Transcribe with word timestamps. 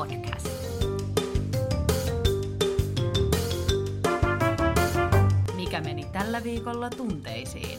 podcast. 0.00 0.48
Mikä 5.56 5.80
meni 5.80 6.04
tällä 6.12 6.44
viikolla 6.44 6.90
tunteisiin? 6.90 7.78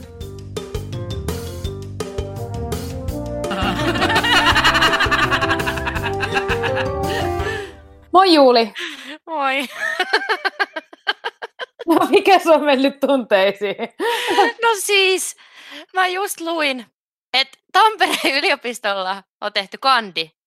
Moi 8.13 8.33
Juuli! 8.33 8.73
Moi. 9.25 9.67
No, 11.87 12.07
mikä 12.09 12.39
se 12.39 12.49
on 12.49 12.63
mennyt 12.63 12.99
tunteisiin? 12.99 13.75
No 14.61 14.69
siis, 14.79 15.35
mä 15.93 16.07
just 16.07 16.41
luin, 16.41 16.85
että 17.33 17.57
Tampereen 17.71 18.37
yliopistolla 18.37 19.23
on 19.41 19.53
tehty 19.53 19.77
kandi 19.77 20.40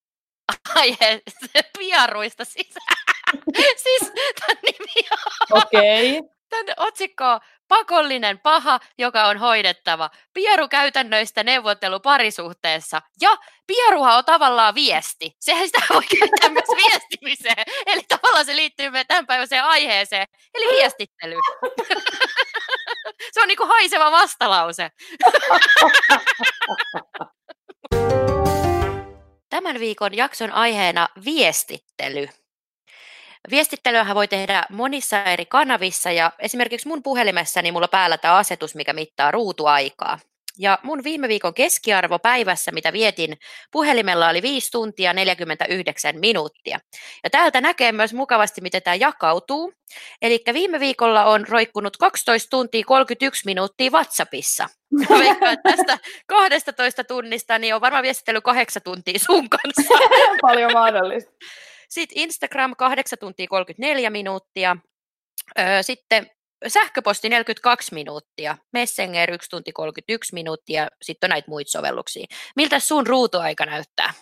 aihe 0.75 1.23
piaruista. 1.79 2.45
Siis, 2.55 2.75
siis 3.77 4.13
tämän 4.41 4.59
nimi 4.63 5.09
on, 5.11 5.63
Okei. 5.63 6.19
Okay. 6.19 6.31
tämän 6.51 6.75
otsikko 6.77 7.25
on 7.25 7.41
pakollinen 7.69 8.39
paha, 8.39 8.81
joka 8.99 9.25
on 9.25 9.39
hoidettava. 9.39 10.11
Pierukäytännöistä 10.35 11.45
neuvottelu 11.45 12.01
parisuhteessa. 12.01 13.03
Ja 13.21 13.37
pieruha 13.67 14.17
on 14.17 14.25
tavallaan 14.25 14.75
viesti. 14.75 15.37
Sehän 15.41 15.67
sitä 15.67 15.81
voi 15.95 16.03
käyttää 16.21 16.49
myös 16.49 16.69
viestimiseen. 16.85 17.65
Eli 17.87 18.03
tavallaan 18.09 18.45
se 18.45 18.57
liittyy 18.57 18.91
meidän 18.91 19.07
tämänpäiväiseen 19.07 19.65
aiheeseen, 19.65 20.27
eli 20.55 20.77
viestittely. 20.77 21.37
se 23.33 23.43
on 23.43 23.49
niinku 23.49 23.67
haiseva 23.67 24.11
vastalause. 24.11 24.91
Tämän 29.55 29.81
viikon 29.81 30.17
jakson 30.17 30.53
aiheena 30.53 31.09
viestittely. 31.25 32.29
Viestittelyä 33.51 34.07
voi 34.15 34.29
tehdä 34.29 34.65
monissa 34.71 35.25
eri 35.25 35.47
kanavissa 35.47 36.11
ja 36.11 36.33
esimerkiksi 36.39 36.89
mun 36.89 37.03
puhelimessani 37.03 37.73
mulla 37.73 37.89
päällä 37.89 38.19
tämä 38.19 38.37
asetus, 38.37 38.75
mikä 38.75 38.93
mittaa 38.93 39.31
ruutuaikaa. 39.31 40.19
Ja 40.59 40.79
mun 40.83 41.05
viime 41.05 41.29
viikon 41.29 41.55
keskiarvo 41.55 42.19
päivässä, 42.19 42.73
mitä 42.73 42.93
vietin 42.93 43.37
puhelimella, 43.73 44.29
oli 44.29 44.43
5 44.43 44.71
tuntia 44.71 45.13
49 45.13 46.21
minuuttia. 46.21 46.79
Ja 47.25 47.31
täältä 47.31 47.61
näkee 47.61 47.93
myös 47.93 48.15
mukavasti, 48.15 48.61
miten 48.61 48.83
tämä 48.83 48.95
jakautuu. 48.95 49.73
Eli 50.23 50.43
viime 50.53 50.81
viikolla 50.81 51.25
on 51.25 51.49
roikkunut 51.49 51.97
12 51.97 52.51
tuntia 52.51 52.85
31 52.85 53.43
minuuttia 53.45 53.91
WhatsAppissa. 53.91 54.67
Veikkaan, 55.19 55.53
että 55.53 55.73
tästä 55.77 55.99
12 56.27 57.05
tunnista 57.05 57.59
niin 57.59 57.75
on 57.75 57.81
varmaan 57.81 58.03
viestittely 58.03 58.41
8 58.41 58.83
tuntia 58.83 59.19
sun 59.19 59.49
kanssa. 59.51 59.95
Paljon 60.43 60.73
mahdollista. 60.73 61.33
Sitten 61.89 62.19
Instagram 62.19 62.77
8 62.77 63.19
tuntia 63.19 63.47
34 63.49 64.11
minuuttia. 64.11 64.77
Sitten 65.83 66.31
sähköposti 66.67 67.29
42 67.29 67.95
minuuttia, 67.95 68.59
Messenger 68.73 69.31
1 69.31 69.51
tunti 69.51 69.73
31 69.73 70.35
minuuttia, 70.35 70.89
sitten 71.03 71.29
on 71.29 71.31
näitä 71.31 71.51
muita 71.51 71.71
sovelluksia. 71.71 72.27
Miltä 72.57 72.81
sun 72.81 73.07
ruutuaika 73.07 73.67
näyttää? 73.67 74.13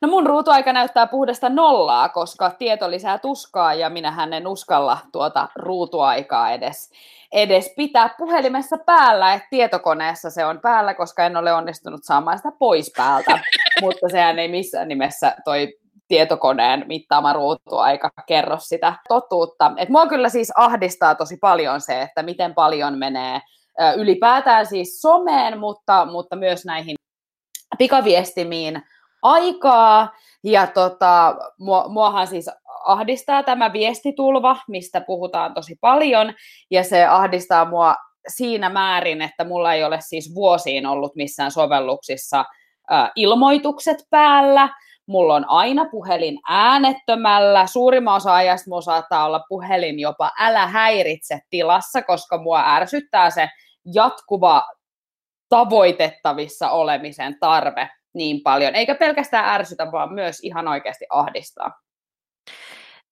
No 0.00 0.08
mun 0.08 0.26
ruutuaika 0.26 0.72
näyttää 0.72 1.06
puhdasta 1.06 1.48
nollaa, 1.48 2.08
koska 2.08 2.50
tieto 2.50 2.90
lisää 2.90 3.18
tuskaa 3.18 3.74
ja 3.74 3.90
minähän 3.90 4.32
en 4.32 4.46
uskalla 4.46 4.98
tuota 5.12 5.48
ruutuaikaa 5.56 6.50
edes, 6.50 6.90
edes 7.32 7.72
pitää 7.76 8.14
puhelimessa 8.18 8.78
päällä, 8.86 9.34
että 9.34 9.48
tietokoneessa 9.50 10.30
se 10.30 10.44
on 10.44 10.60
päällä, 10.60 10.94
koska 10.94 11.26
en 11.26 11.36
ole 11.36 11.52
onnistunut 11.52 12.00
saamaan 12.04 12.38
sitä 12.38 12.52
pois 12.58 12.92
päältä, 12.96 13.38
mutta 13.80 14.08
sehän 14.08 14.38
ei 14.38 14.48
missään 14.48 14.88
nimessä 14.88 15.36
toi 15.44 15.78
tietokoneen 16.08 16.84
mittaama 16.88 17.32
ruutuaika 17.32 18.10
kerro 18.26 18.56
sitä 18.60 18.94
totuutta. 19.08 19.72
Et 19.76 19.88
mua 19.88 20.06
kyllä 20.06 20.28
siis 20.28 20.52
ahdistaa 20.56 21.14
tosi 21.14 21.36
paljon 21.40 21.80
se, 21.80 22.02
että 22.02 22.22
miten 22.22 22.54
paljon 22.54 22.98
menee 22.98 23.40
ylipäätään 23.96 24.66
siis 24.66 25.00
someen, 25.00 25.58
mutta, 25.58 26.06
mutta 26.06 26.36
myös 26.36 26.64
näihin 26.64 26.96
pikaviestimiin 27.78 28.82
aikaa. 29.22 30.12
Ja 30.44 30.66
tota, 30.66 31.36
mua, 31.58 31.88
muahan 31.88 32.26
siis 32.26 32.50
ahdistaa 32.84 33.42
tämä 33.42 33.72
viestitulva, 33.72 34.56
mistä 34.68 35.00
puhutaan 35.00 35.54
tosi 35.54 35.78
paljon, 35.80 36.34
ja 36.70 36.84
se 36.84 37.04
ahdistaa 37.04 37.64
mua 37.64 37.96
siinä 38.28 38.68
määrin, 38.68 39.22
että 39.22 39.44
mulla 39.44 39.74
ei 39.74 39.84
ole 39.84 39.98
siis 40.00 40.34
vuosiin 40.34 40.86
ollut 40.86 41.16
missään 41.16 41.50
sovelluksissa 41.50 42.44
äh, 42.92 43.10
ilmoitukset 43.16 43.98
päällä, 44.10 44.68
mulla 45.08 45.34
on 45.34 45.44
aina 45.48 45.84
puhelin 45.84 46.38
äänettömällä, 46.48 47.66
suurimman 47.66 48.16
osa 48.16 48.34
ajasta 48.34 48.70
mulla 48.70 48.82
saattaa 48.82 49.26
olla 49.26 49.44
puhelin 49.48 50.00
jopa 50.00 50.32
älä 50.38 50.66
häiritse 50.66 51.40
tilassa, 51.50 52.02
koska 52.02 52.38
mua 52.38 52.74
ärsyttää 52.76 53.30
se 53.30 53.48
jatkuva 53.94 54.68
tavoitettavissa 55.48 56.70
olemisen 56.70 57.38
tarve 57.40 57.90
niin 58.14 58.42
paljon. 58.42 58.74
Eikä 58.74 58.94
pelkästään 58.94 59.54
ärsytä, 59.54 59.92
vaan 59.92 60.12
myös 60.12 60.40
ihan 60.42 60.68
oikeasti 60.68 61.06
ahdistaa. 61.10 61.80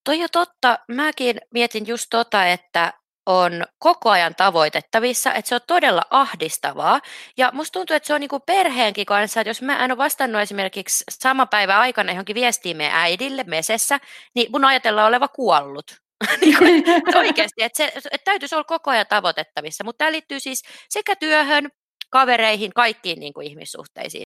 Toi 0.04 0.22
on 0.22 0.28
totta. 0.32 0.78
Mäkin 0.88 1.40
mietin 1.54 1.86
just 1.86 2.06
tota, 2.10 2.46
että 2.46 2.92
on 3.26 3.64
koko 3.78 4.10
ajan 4.10 4.34
tavoitettavissa, 4.34 5.34
että 5.34 5.48
se 5.48 5.54
on 5.54 5.60
todella 5.66 6.02
ahdistavaa. 6.10 7.00
Ja 7.36 7.50
musta 7.52 7.72
tuntuu, 7.72 7.96
että 7.96 8.06
se 8.06 8.14
on 8.14 8.20
niinku 8.20 8.40
perheenkin 8.40 9.06
kanssa, 9.06 9.40
että 9.40 9.50
jos 9.50 9.62
mä 9.62 9.84
en 9.84 9.90
ole 9.92 9.98
vastannut 9.98 10.42
esimerkiksi 10.42 11.04
sama 11.10 11.46
päivä 11.46 11.78
aikana 11.78 12.12
johonkin 12.12 12.34
viestiin 12.34 12.76
meidän 12.76 12.98
äidille 12.98 13.44
mesessä, 13.46 14.00
niin 14.34 14.52
mun 14.52 14.64
ajatellaan 14.64 15.08
oleva 15.08 15.28
kuollut. 15.28 15.96
niin 16.40 16.58
kuin, 16.58 16.84
oikeasti, 17.16 17.62
että, 17.62 17.76
se, 17.76 17.92
että 17.94 18.24
täytyisi 18.24 18.54
olla 18.54 18.64
koko 18.64 18.90
ajan 18.90 19.06
tavoitettavissa, 19.08 19.84
mutta 19.84 19.98
tämä 19.98 20.12
liittyy 20.12 20.40
siis 20.40 20.62
sekä 20.88 21.16
työhön, 21.16 21.68
kavereihin, 22.10 22.72
kaikkiin 22.74 23.20
niin 23.20 23.32
kuin 23.32 23.46
ihmissuhteisiin. 23.46 24.24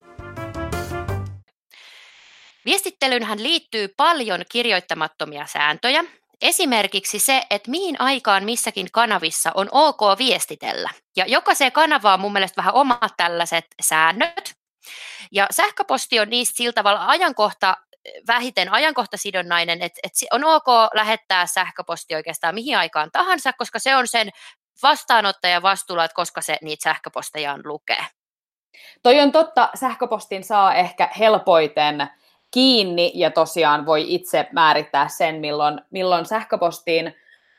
Viestittelynhän 2.64 3.42
liittyy 3.42 3.88
paljon 3.96 4.42
kirjoittamattomia 4.52 5.46
sääntöjä, 5.46 6.04
Esimerkiksi 6.42 7.18
se, 7.18 7.42
että 7.50 7.70
mihin 7.70 8.00
aikaan 8.00 8.44
missäkin 8.44 8.88
kanavissa 8.92 9.50
on 9.54 9.68
ok 9.72 10.00
viestitellä. 10.18 10.90
Ja 11.16 11.24
jokaiseen 11.26 11.72
kanavaan 11.72 12.14
on 12.14 12.20
mun 12.20 12.32
mielestä 12.32 12.56
vähän 12.56 12.74
omat 12.74 13.12
tällaiset 13.16 13.64
säännöt. 13.82 14.54
Ja 15.32 15.46
sähköposti 15.50 16.20
on 16.20 16.30
niistä 16.30 16.56
sillä 16.56 16.72
tavalla 16.72 17.06
ajankohta, 17.06 17.76
vähiten 18.26 18.72
ajankohtasidonnainen, 18.72 19.82
että, 19.82 20.00
että 20.02 20.26
on 20.32 20.44
ok 20.44 20.66
lähettää 20.94 21.46
sähköposti 21.46 22.14
oikeastaan 22.14 22.54
mihin 22.54 22.78
aikaan 22.78 23.10
tahansa, 23.12 23.52
koska 23.52 23.78
se 23.78 23.96
on 23.96 24.08
sen 24.08 24.30
vastaanottajan 24.82 25.62
vastuulla, 25.62 26.04
että 26.04 26.14
koska 26.14 26.40
se 26.40 26.58
niitä 26.62 26.82
sähköpostejaan 26.82 27.60
lukee. 27.64 28.06
Toi 29.02 29.20
on 29.20 29.32
totta, 29.32 29.68
sähköpostin 29.74 30.44
saa 30.44 30.74
ehkä 30.74 31.08
helpoiten 31.18 32.10
kiinni 32.50 33.12
ja 33.14 33.30
tosiaan 33.30 33.86
voi 33.86 34.14
itse 34.14 34.48
määrittää 34.52 35.08
sen, 35.08 35.34
milloin, 35.34 35.80
milloin 35.90 36.26
sähköpostiin 36.26 37.14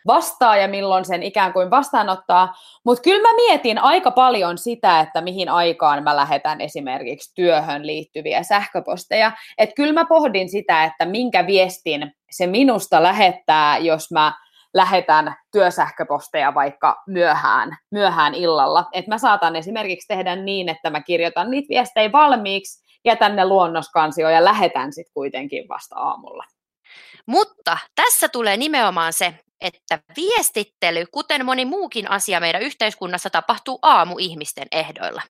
vastaa 0.08 0.58
ja 0.58 0.68
milloin 0.68 1.06
sen 1.06 1.24
ikään 1.24 1.54
kuin 1.54 1.70
vastaanottaa. 1.70 2.54
Mutta 2.86 3.02
kyllä 3.02 3.28
mä 3.28 3.36
mietin 3.36 3.80
aika 3.80 4.12
paljon 4.12 4.58
sitä, 4.58 5.00
että 5.00 5.22
mihin 5.22 5.50
aikaan 5.50 6.04
mä 6.04 6.16
lähetän 6.16 6.62
esimerkiksi 6.62 7.32
työhön 7.36 7.88
liittyviä 7.88 8.44
sähköposteja. 8.44 9.32
Että 9.58 9.76
kyllä 9.76 9.94
mä 9.94 10.06
pohdin 10.06 10.50
sitä, 10.50 10.84
että 10.84 11.06
minkä 11.06 11.48
viestin 11.48 12.12
se 12.32 12.48
minusta 12.48 13.04
lähettää, 13.04 13.78
jos 13.78 14.12
mä 14.12 14.34
lähetän 14.74 15.36
työsähköposteja 15.52 16.54
vaikka 16.54 17.04
myöhään, 17.08 17.78
myöhään 17.92 18.36
illalla. 18.36 18.86
Et 18.94 19.08
mä 19.08 19.18
saatan 19.18 19.56
esimerkiksi 19.56 20.08
tehdä 20.08 20.36
niin, 20.36 20.70
että 20.70 20.90
mä 20.90 21.02
kirjoitan 21.02 21.52
niitä 21.52 21.70
viestejä 21.70 22.12
valmiiksi 22.12 22.91
jätän 23.06 23.36
ne 23.36 23.46
luonnoskansioon 23.46 24.34
ja 24.34 24.44
lähetän 24.44 24.94
sitten 24.94 25.14
kuitenkin 25.14 25.68
vasta 25.70 25.96
aamulla. 25.96 26.44
Mutta 27.26 27.78
tässä 27.96 28.30
tulee 28.30 28.58
nimenomaan 28.58 29.14
se, 29.14 29.34
että 29.62 30.00
viestittely, 30.16 31.06
kuten 31.12 31.46
moni 31.46 31.66
muukin 31.66 32.12
asia 32.12 32.40
meidän 32.40 32.62
yhteiskunnassa, 32.62 33.30
tapahtuu 33.30 33.80
aamuihmisten 33.82 34.68
ehdoilla. 34.72 35.22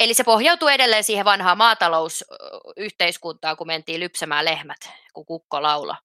Eli 0.00 0.14
se 0.14 0.24
pohjautuu 0.24 0.68
edelleen 0.68 1.04
siihen 1.04 1.24
vanhaan 1.24 1.58
maatalousyhteiskuntaan, 1.58 3.56
kun 3.56 3.66
mentiin 3.66 4.00
lypsämään 4.00 4.44
lehmät, 4.44 4.90
kun 5.12 5.26
kukko 5.26 5.62
laula. 5.62 5.96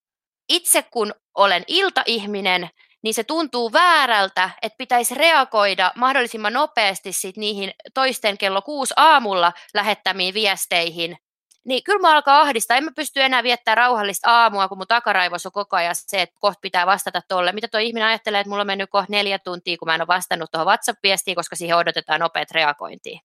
Itse 0.49 0.83
kun 0.83 1.13
olen 1.35 1.63
iltaihminen, 1.67 2.69
niin 3.03 3.13
se 3.13 3.23
tuntuu 3.23 3.73
väärältä, 3.73 4.49
että 4.61 4.77
pitäisi 4.77 5.15
reagoida 5.15 5.91
mahdollisimman 5.95 6.53
nopeasti 6.53 7.13
sit 7.13 7.37
niihin 7.37 7.73
toisten 7.93 8.37
kello 8.37 8.61
kuusi 8.61 8.93
aamulla 8.97 9.53
lähettämiin 9.73 10.33
viesteihin. 10.33 11.17
Niin 11.65 11.83
kyllä 11.83 11.99
mä 11.99 12.13
alkaa 12.13 12.41
ahdistaa. 12.41 12.77
En 12.77 12.83
mä 12.83 12.91
pysty 12.95 13.21
enää 13.21 13.43
viettämään 13.43 13.77
rauhallista 13.77 14.31
aamua, 14.31 14.67
kun 14.67 14.77
mun 14.77 14.87
takaraivossa 14.87 15.49
on 15.49 15.53
koko 15.53 15.75
ajan 15.75 15.95
se, 15.95 16.21
että 16.21 16.35
kohta 16.39 16.59
pitää 16.61 16.85
vastata 16.85 17.21
tolle. 17.27 17.51
Mitä 17.51 17.67
tuo 17.67 17.79
ihminen 17.79 18.07
ajattelee, 18.07 18.39
että 18.39 18.49
mulla 18.49 18.61
on 18.61 18.67
mennyt 18.67 18.89
kohta 18.89 19.11
neljä 19.11 19.39
tuntia, 19.39 19.77
kun 19.77 19.87
mä 19.87 19.95
en 19.95 20.01
ole 20.01 20.07
vastannut 20.07 20.51
tuohon 20.51 20.67
WhatsApp-viestiin, 20.67 21.35
koska 21.35 21.55
siihen 21.55 21.77
odotetaan 21.77 22.19
nopeat 22.19 22.51
reagointia. 22.51 23.19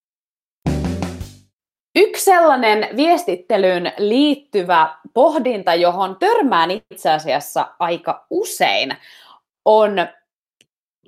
Yksi 1.97 2.25
sellainen 2.25 2.97
viestittelyyn 2.97 3.93
liittyvä 3.99 4.99
pohdinta, 5.15 5.75
johon 5.75 6.17
törmään 6.17 6.71
itse 6.71 7.11
asiassa 7.11 7.67
aika 7.79 8.27
usein, 8.31 8.97
on 9.69 9.97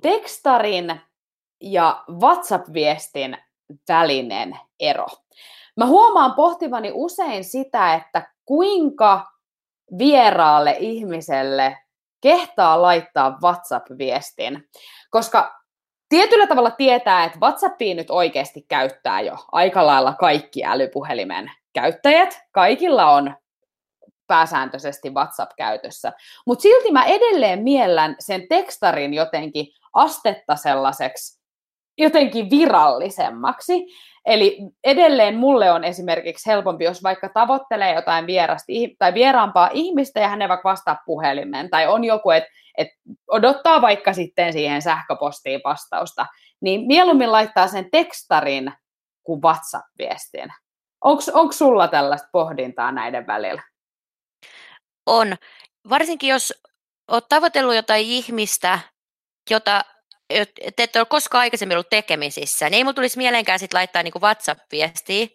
tekstarin 0.03 1.01
ja 1.61 2.05
WhatsApp-viestin 2.21 3.39
välinen 3.89 4.59
ero. 4.81 5.07
Mä 5.77 5.87
huomaan 5.87 6.35
pohtivani 6.35 6.91
usein 6.95 7.45
sitä, 7.45 7.95
että 7.95 8.33
kuinka 8.45 9.27
vieraalle 9.99 10.77
ihmiselle 10.79 11.79
kehtaa 12.21 12.83
laittaa 12.83 13.39
WhatsApp-viestin, 13.43 14.69
koska 15.11 15.61
tietyllä 16.09 16.47
tavalla 16.47 16.71
tietää, 16.71 17.25
että 17.25 17.39
WhatsAppia 17.39 17.95
nyt 17.95 18.11
oikeasti 18.11 18.63
käyttää 18.69 19.21
jo 19.21 19.37
aika 19.53 19.87
lailla 19.87 20.15
kaikki 20.15 20.65
älypuhelimen 20.65 21.51
käyttäjät. 21.73 22.41
Kaikilla 22.53 23.11
on 23.11 23.35
pääsääntöisesti 24.31 25.11
WhatsApp 25.11 25.53
käytössä. 25.57 26.13
Mutta 26.47 26.63
silti 26.63 26.93
mä 26.93 27.05
edelleen 27.05 27.63
miellän 27.63 28.17
sen 28.19 28.49
tekstarin 28.49 29.15
jotenkin 29.15 29.67
astetta 29.93 30.57
sellaiseksi 30.57 31.41
jotenkin 31.99 32.51
virallisemmaksi. 32.51 33.87
Eli 34.27 34.59
edelleen 34.85 35.37
mulle 35.37 35.71
on 35.71 35.85
esimerkiksi 35.85 36.51
helpompi, 36.51 36.85
jos 36.85 37.03
vaikka 37.03 37.29
tavoittelee 37.29 37.95
jotain 37.95 38.27
vierasti, 38.27 38.97
tai 38.99 39.15
vieraampaa 39.15 39.71
ihmistä 39.73 40.21
ja 40.21 40.29
hän 40.29 40.43
ei 40.43 40.49
vaikka 40.49 40.69
vastaa 40.69 41.03
puhelimeen, 41.07 41.71
tai 41.71 41.87
on 41.87 42.05
joku, 42.05 42.31
että 42.31 42.51
et 42.79 42.89
odottaa 43.29 43.81
vaikka 43.81 44.13
sitten 44.13 44.53
siihen 44.53 44.83
sähköpostiin 44.83 45.61
vastausta, 45.65 46.27
niin 46.61 46.87
mieluummin 46.87 47.33
laittaa 47.33 47.69
sen 47.69 47.91
tekstarin 47.91 48.73
kuin 49.23 49.43
WhatsApp-viestin. 49.43 50.53
Onko 51.35 51.53
sulla 51.53 51.89
tällaista 51.89 52.29
pohdintaa 52.33 52.93
näiden 52.93 53.27
välillä? 53.27 53.63
On. 55.07 55.37
Varsinkin 55.89 56.31
jos 56.31 56.55
olet 57.09 57.29
tavoitellut 57.29 57.75
jotain 57.75 58.07
ihmistä, 58.07 58.79
jota 59.51 59.85
te 60.77 60.83
ette 60.83 60.99
ole 60.99 61.07
koskaan 61.07 61.41
aikaisemmin 61.41 61.77
ollut 61.77 61.91
tekemisissä, 61.91 62.71
niin 62.71 62.75
ei 62.75 62.85
mulla 62.85 62.95
tulisi 62.95 63.19
mieleenkään 63.19 63.59
sit 63.59 63.75
laittaa 63.75 64.03
niinku 64.03 64.21
WhatsApp-viestiä. 64.21 65.27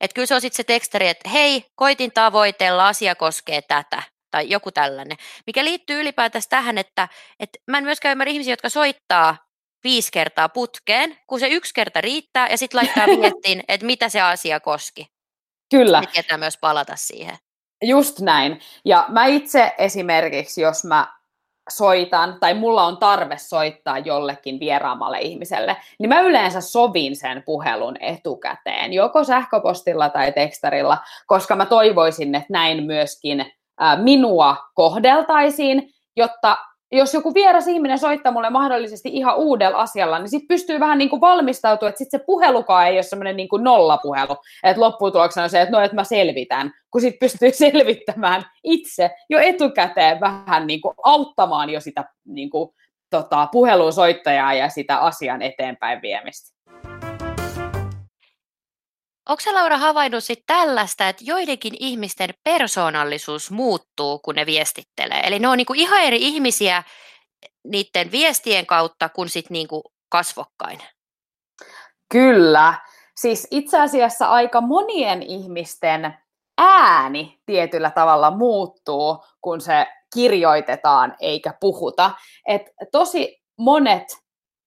Että 0.00 0.14
kyllä 0.14 0.26
se 0.26 0.34
on 0.34 0.40
sitten 0.40 0.56
se 0.56 0.64
tekstari, 0.64 1.08
että 1.08 1.28
hei, 1.28 1.64
koitin 1.74 2.12
tavoitella, 2.12 2.88
asia 2.88 3.14
koskee 3.14 3.62
tätä 3.62 4.02
tai 4.30 4.50
joku 4.50 4.72
tällainen, 4.72 5.16
mikä 5.46 5.64
liittyy 5.64 6.00
ylipäätään 6.00 6.42
tähän, 6.48 6.78
että, 6.78 7.08
että 7.40 7.58
mä 7.70 7.78
en 7.78 7.84
myöskään 7.84 8.12
ymmärrä 8.12 8.32
ihmisiä, 8.32 8.52
jotka 8.52 8.68
soittaa 8.68 9.36
viisi 9.84 10.12
kertaa 10.12 10.48
putkeen, 10.48 11.18
kun 11.26 11.40
se 11.40 11.48
yksi 11.48 11.74
kerta 11.74 12.00
riittää 12.00 12.48
ja 12.48 12.58
sitten 12.58 12.78
laittaa 12.78 13.06
viestin, 13.20 13.62
että 13.68 13.86
mitä 13.86 14.08
se 14.08 14.20
asia 14.20 14.60
koski. 14.60 15.06
Kyllä. 15.70 16.02
Tietää 16.12 16.38
myös 16.38 16.58
palata 16.60 16.96
siihen. 16.96 17.36
Just 17.82 18.20
näin. 18.20 18.60
Ja 18.84 19.04
mä 19.08 19.26
itse 19.26 19.72
esimerkiksi, 19.78 20.60
jos 20.60 20.84
mä 20.84 21.06
soitan 21.70 22.36
tai 22.40 22.54
mulla 22.54 22.84
on 22.84 22.96
tarve 22.96 23.38
soittaa 23.38 23.98
jollekin 23.98 24.60
vieraamalle 24.60 25.18
ihmiselle, 25.20 25.76
niin 25.98 26.08
mä 26.08 26.20
yleensä 26.20 26.60
sovin 26.60 27.16
sen 27.16 27.42
puhelun 27.46 27.96
etukäteen, 28.00 28.92
joko 28.92 29.24
sähköpostilla 29.24 30.08
tai 30.08 30.32
tekstarilla, 30.32 30.98
koska 31.26 31.56
mä 31.56 31.66
toivoisin, 31.66 32.34
että 32.34 32.46
näin 32.52 32.84
myöskin 32.84 33.52
minua 34.02 34.56
kohdeltaisiin, 34.74 35.90
jotta 36.16 36.56
jos 36.92 37.14
joku 37.14 37.34
vieras 37.34 37.66
ihminen 37.66 37.98
soittaa 37.98 38.32
mulle 38.32 38.50
mahdollisesti 38.50 39.08
ihan 39.12 39.36
uudella 39.36 39.78
asialla, 39.78 40.18
niin 40.18 40.28
sitten 40.28 40.48
pystyy 40.48 40.80
vähän 40.80 40.98
niin 40.98 41.10
kuin 41.10 41.20
valmistautumaan, 41.20 41.88
että 41.88 41.98
sitten 41.98 42.20
se 42.20 42.26
puhelukaan 42.26 42.86
ei 42.86 42.94
ole 42.94 43.02
semmoinen 43.02 43.36
niin 43.36 43.48
kuin 43.48 43.64
nollapuhelu, 43.64 44.36
että 44.64 44.80
lopputuloksena 44.80 45.44
on 45.44 45.50
se, 45.50 45.60
että 45.60 45.72
no, 45.72 45.80
että 45.80 45.94
mä 45.94 46.04
selvitän, 46.04 46.72
kun 46.90 47.00
sitten 47.00 47.18
pystyy 47.20 47.50
selvittämään 47.70 48.42
itse 48.64 49.10
jo 49.30 49.38
etukäteen 49.38 50.20
vähän 50.20 50.66
niin 50.66 50.80
kuin 50.80 50.94
auttamaan 51.02 51.70
jo 51.70 51.80
sitä 51.80 52.04
niin 52.24 52.50
kuin, 52.50 52.70
tota, 53.10 53.48
puhelun 53.52 53.92
soittajaa 53.92 54.54
ja 54.54 54.68
sitä 54.68 54.98
asian 54.98 55.42
eteenpäin 55.42 56.02
viemistä. 56.02 56.61
Onko 59.28 59.42
Laura 59.52 59.78
havainnut 59.78 60.24
sit 60.24 60.42
tällaista, 60.46 61.08
että 61.08 61.24
joidenkin 61.26 61.74
ihmisten 61.80 62.30
persoonallisuus 62.44 63.50
muuttuu, 63.50 64.18
kun 64.18 64.34
ne 64.34 64.46
viestittelee? 64.46 65.20
Eli 65.24 65.38
ne 65.38 65.48
on 65.48 65.56
niinku 65.56 65.72
ihan 65.76 66.02
eri 66.02 66.16
ihmisiä 66.22 66.82
niiden 67.64 68.12
viestien 68.12 68.66
kautta 68.66 69.08
kuin 69.08 69.28
sit 69.28 69.50
niinku 69.50 69.82
kasvokkain. 70.08 70.78
Kyllä. 72.12 72.74
Siis 73.16 73.48
itse 73.50 73.80
asiassa 73.80 74.26
aika 74.26 74.60
monien 74.60 75.22
ihmisten 75.22 76.14
ääni 76.58 77.40
tietyllä 77.46 77.90
tavalla 77.90 78.30
muuttuu, 78.30 79.24
kun 79.40 79.60
se 79.60 79.86
kirjoitetaan 80.14 81.16
eikä 81.20 81.54
puhuta. 81.60 82.10
Et 82.46 82.62
tosi 82.92 83.42
monet 83.58 84.21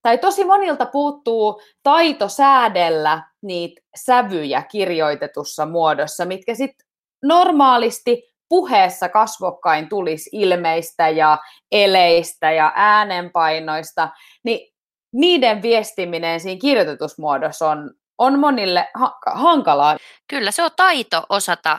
tai 0.06 0.18
tosi 0.18 0.44
monilta 0.44 0.86
puuttuu 0.86 1.62
taito 1.82 2.28
säädellä 2.28 3.22
niitä 3.42 3.80
sävyjä 3.96 4.62
kirjoitetussa 4.62 5.66
muodossa, 5.66 6.24
mitkä 6.24 6.54
sitten 6.54 6.86
normaalisti 7.22 8.22
puheessa 8.48 9.08
kasvokkain 9.08 9.88
tulisi 9.88 10.30
ilmeistä 10.32 11.08
ja 11.08 11.38
eleistä 11.72 12.52
ja 12.52 12.72
äänenpainoista, 12.76 14.08
niin 14.44 14.72
niiden 15.12 15.62
viestiminen 15.62 16.40
siinä 16.40 16.60
kirjoitusmuodossa 16.60 17.70
on, 17.70 17.90
on 18.18 18.38
monille 18.38 18.88
ha- 18.94 19.18
hankalaa. 19.34 19.96
Kyllä, 20.28 20.50
se 20.50 20.62
on 20.62 20.70
taito 20.76 21.22
osata 21.28 21.78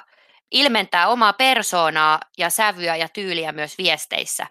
ilmentää 0.52 1.08
omaa 1.08 1.34
persoonaa 1.34 2.20
ja 2.38 2.50
sävyä 2.50 2.96
ja 2.96 3.10
tyyliä 3.10 3.52
myös 3.52 3.78
viesteissä. 3.78 4.48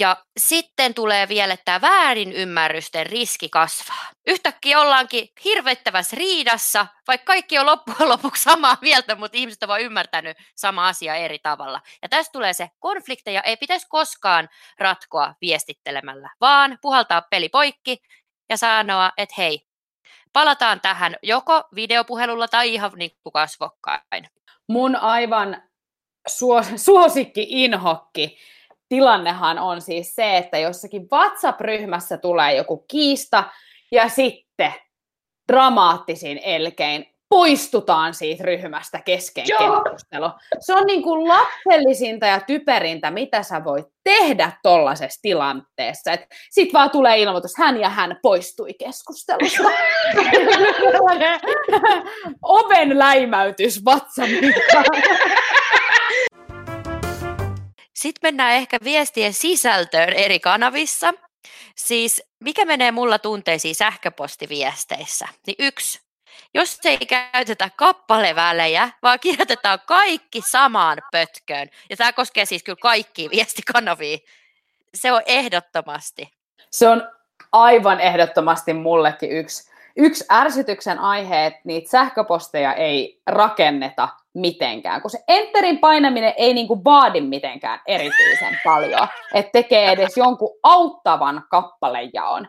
Ja 0.00 0.16
sitten 0.36 0.94
tulee 0.94 1.28
vielä 1.28 1.56
tämä 1.64 1.80
väärinymmärrysten 1.80 3.06
riski 3.06 3.48
kasvaa. 3.48 4.08
Yhtäkkiä 4.26 4.80
ollaankin 4.80 5.28
hirvettävässä 5.44 6.16
riidassa, 6.16 6.86
vaikka 7.08 7.24
kaikki 7.24 7.58
on 7.58 7.66
loppujen 7.66 8.08
lopuksi 8.08 8.42
samaa 8.42 8.76
mieltä, 8.80 9.14
mutta 9.14 9.38
ihmiset 9.38 9.62
ovat 9.62 9.80
ymmärtänyt 9.80 10.36
sama 10.56 10.88
asia 10.88 11.14
eri 11.14 11.38
tavalla. 11.38 11.80
Ja 12.02 12.08
tästä 12.08 12.32
tulee 12.32 12.52
se, 12.52 12.68
konflikteja 12.78 13.40
ei 13.40 13.56
pitäisi 13.56 13.86
koskaan 13.88 14.48
ratkoa 14.78 15.34
viestittelemällä, 15.40 16.30
vaan 16.40 16.78
puhaltaa 16.82 17.22
peli 17.30 17.48
poikki 17.48 17.98
ja 18.48 18.56
sanoa, 18.56 19.12
että 19.16 19.34
hei, 19.38 19.66
palataan 20.32 20.80
tähän 20.80 21.16
joko 21.22 21.62
videopuhelulla 21.74 22.48
tai 22.48 22.74
ihan 22.74 22.92
niin 22.96 23.10
kuin 23.22 23.32
kasvokkain 23.32 24.28
mun 24.68 24.96
aivan 24.96 25.62
suosikki 26.76 27.46
inhokki 27.48 28.38
tilannehan 28.88 29.58
on 29.58 29.80
siis 29.80 30.14
se, 30.14 30.36
että 30.36 30.58
jossakin 30.58 31.08
WhatsApp-ryhmässä 31.12 32.16
tulee 32.16 32.56
joku 32.56 32.84
kiista 32.88 33.44
ja 33.92 34.08
sitten 34.08 34.72
dramaattisin 35.52 36.40
elkein 36.44 37.13
poistutaan 37.28 38.14
siitä 38.14 38.44
ryhmästä 38.44 39.00
kesken 39.04 39.44
keskustelu. 39.58 40.30
Se 40.60 40.74
on 40.74 40.86
niin 40.86 41.02
kuin 41.02 41.28
lapsellisinta 41.28 42.26
ja 42.26 42.40
typerintä, 42.40 43.10
mitä 43.10 43.42
sä 43.42 43.64
voit 43.64 43.86
tehdä 44.04 44.52
tuollaisessa 44.62 45.22
tilanteessa. 45.22 46.10
Sitten 46.50 46.78
vaan 46.78 46.90
tulee 46.90 47.18
ilmoitus, 47.18 47.52
hän 47.58 47.80
ja 47.80 47.88
hän 47.88 48.18
poistui 48.22 48.74
keskustelusta. 48.74 49.62
Oven 52.42 52.98
läimäytys 52.98 53.84
vatsan 53.84 54.28
Sitten 57.94 58.28
mennään 58.28 58.52
ehkä 58.52 58.78
viestien 58.84 59.32
sisältöön 59.32 60.12
eri 60.12 60.40
kanavissa. 60.40 61.14
Siis 61.76 62.22
mikä 62.40 62.64
menee 62.64 62.92
mulla 62.92 63.18
tunteisiin 63.18 63.74
sähköpostiviesteissä? 63.74 65.28
Niin 65.46 65.56
yksi, 65.58 66.03
jos 66.54 66.78
ei 66.84 66.98
käytetä 66.98 67.70
kappalevälejä, 67.76 68.90
vaan 69.02 69.20
kirjoitetaan 69.20 69.78
kaikki 69.86 70.42
samaan 70.50 70.98
pötköön, 71.12 71.68
ja 71.90 71.96
tämä 71.96 72.12
koskee 72.12 72.44
siis 72.44 72.62
kyllä 72.62 72.78
kaikkia 72.82 73.30
viestikanavia, 73.30 74.18
se 74.94 75.12
on 75.12 75.22
ehdottomasti. 75.26 76.28
Se 76.70 76.88
on 76.88 77.08
aivan 77.52 78.00
ehdottomasti 78.00 78.72
mullekin 78.72 79.30
yksi, 79.30 79.70
yksi 79.96 80.24
ärsytyksen 80.32 80.98
aihe, 80.98 81.46
että 81.46 81.60
niitä 81.64 81.90
sähköposteja 81.90 82.74
ei 82.74 83.20
rakenneta 83.26 84.08
mitenkään, 84.34 85.02
kun 85.02 85.10
se 85.10 85.24
enterin 85.28 85.78
painaminen 85.78 86.34
ei 86.36 86.54
niinku 86.54 86.84
vaadi 86.84 87.20
mitenkään 87.20 87.80
erityisen 87.86 88.60
paljon, 88.64 89.08
että 89.34 89.52
tekee 89.52 89.92
edes 89.92 90.16
jonkun 90.16 90.58
auttavan 90.62 91.44
kappalejaon. 91.50 92.48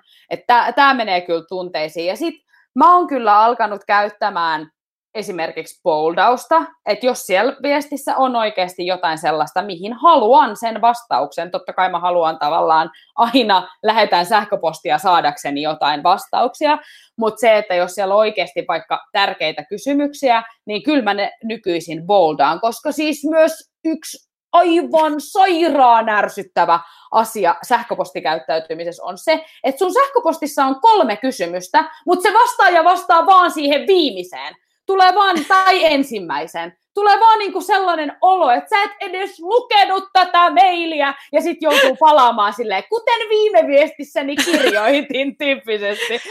Tämä 0.76 0.94
menee 0.94 1.22
kyllä 1.22 1.46
tunteisiin. 1.50 2.08
Ja 2.08 2.18
sitten 2.18 2.45
mä 2.76 2.96
oon 2.96 3.08
kyllä 3.08 3.40
alkanut 3.40 3.82
käyttämään 3.88 4.72
esimerkiksi 5.16 5.80
boldausta, 5.84 6.66
että 6.86 7.06
jos 7.06 7.26
siellä 7.26 7.56
viestissä 7.64 8.16
on 8.16 8.36
oikeasti 8.36 8.86
jotain 8.86 9.18
sellaista, 9.18 9.62
mihin 9.62 9.94
haluan 9.94 10.58
sen 10.58 10.82
vastauksen, 10.82 11.52
totta 11.52 11.74
kai 11.74 11.92
mä 11.92 12.00
haluan 12.00 12.40
tavallaan 12.40 12.92
aina 13.16 13.68
lähetään 13.84 14.26
sähköpostia 14.26 14.98
saadakseni 14.98 15.62
jotain 15.62 16.04
vastauksia, 16.04 16.78
mutta 17.18 17.40
se, 17.40 17.58
että 17.58 17.76
jos 17.76 17.92
siellä 17.92 18.14
on 18.14 18.20
oikeasti 18.20 18.66
vaikka 18.68 19.00
tärkeitä 19.12 19.66
kysymyksiä, 19.66 20.44
niin 20.66 20.84
kyllä 20.84 21.04
mä 21.04 21.14
ne 21.14 21.32
nykyisin 21.44 22.08
boldaan, 22.08 22.62
koska 22.62 22.92
siis 22.92 23.26
myös 23.30 23.72
yksi 23.86 24.25
aivan 24.56 25.22
sairaan 25.22 26.10
ärsyttävä 26.10 26.80
asia 27.12 27.56
sähköpostikäyttäytymisessä 27.68 29.04
on 29.04 29.18
se, 29.18 29.46
että 29.64 29.80
sun 29.80 29.94
sähköpostissa 29.94 30.66
on 30.66 30.82
kolme 30.82 31.18
kysymystä, 31.18 31.84
mutta 32.06 32.24
se 32.24 32.34
vastaaja 32.34 32.84
vastaa 32.84 33.26
vaan 33.26 33.52
siihen 33.52 33.88
viimeiseen. 33.88 34.56
Tulee 34.86 35.16
vaan, 35.16 35.46
tai 35.48 35.86
ensimmäisen. 35.86 36.78
Tulee 36.94 37.20
vaan 37.20 37.40
niinku 37.40 37.62
sellainen 37.62 38.18
olo, 38.22 38.52
että 38.52 38.70
sä 38.70 38.84
et 38.84 38.92
edes 39.00 39.40
lukenut 39.40 40.04
tätä 40.14 40.50
mailia, 40.50 41.14
ja 41.32 41.42
sitten 41.42 41.72
joutuu 41.72 41.96
palaamaan 42.00 42.54
silleen, 42.54 42.84
kuten 42.90 43.30
viime 43.30 43.68
viestissäni 43.68 44.36
kirjoitin 44.36 45.38
tyyppisesti. 45.38 46.22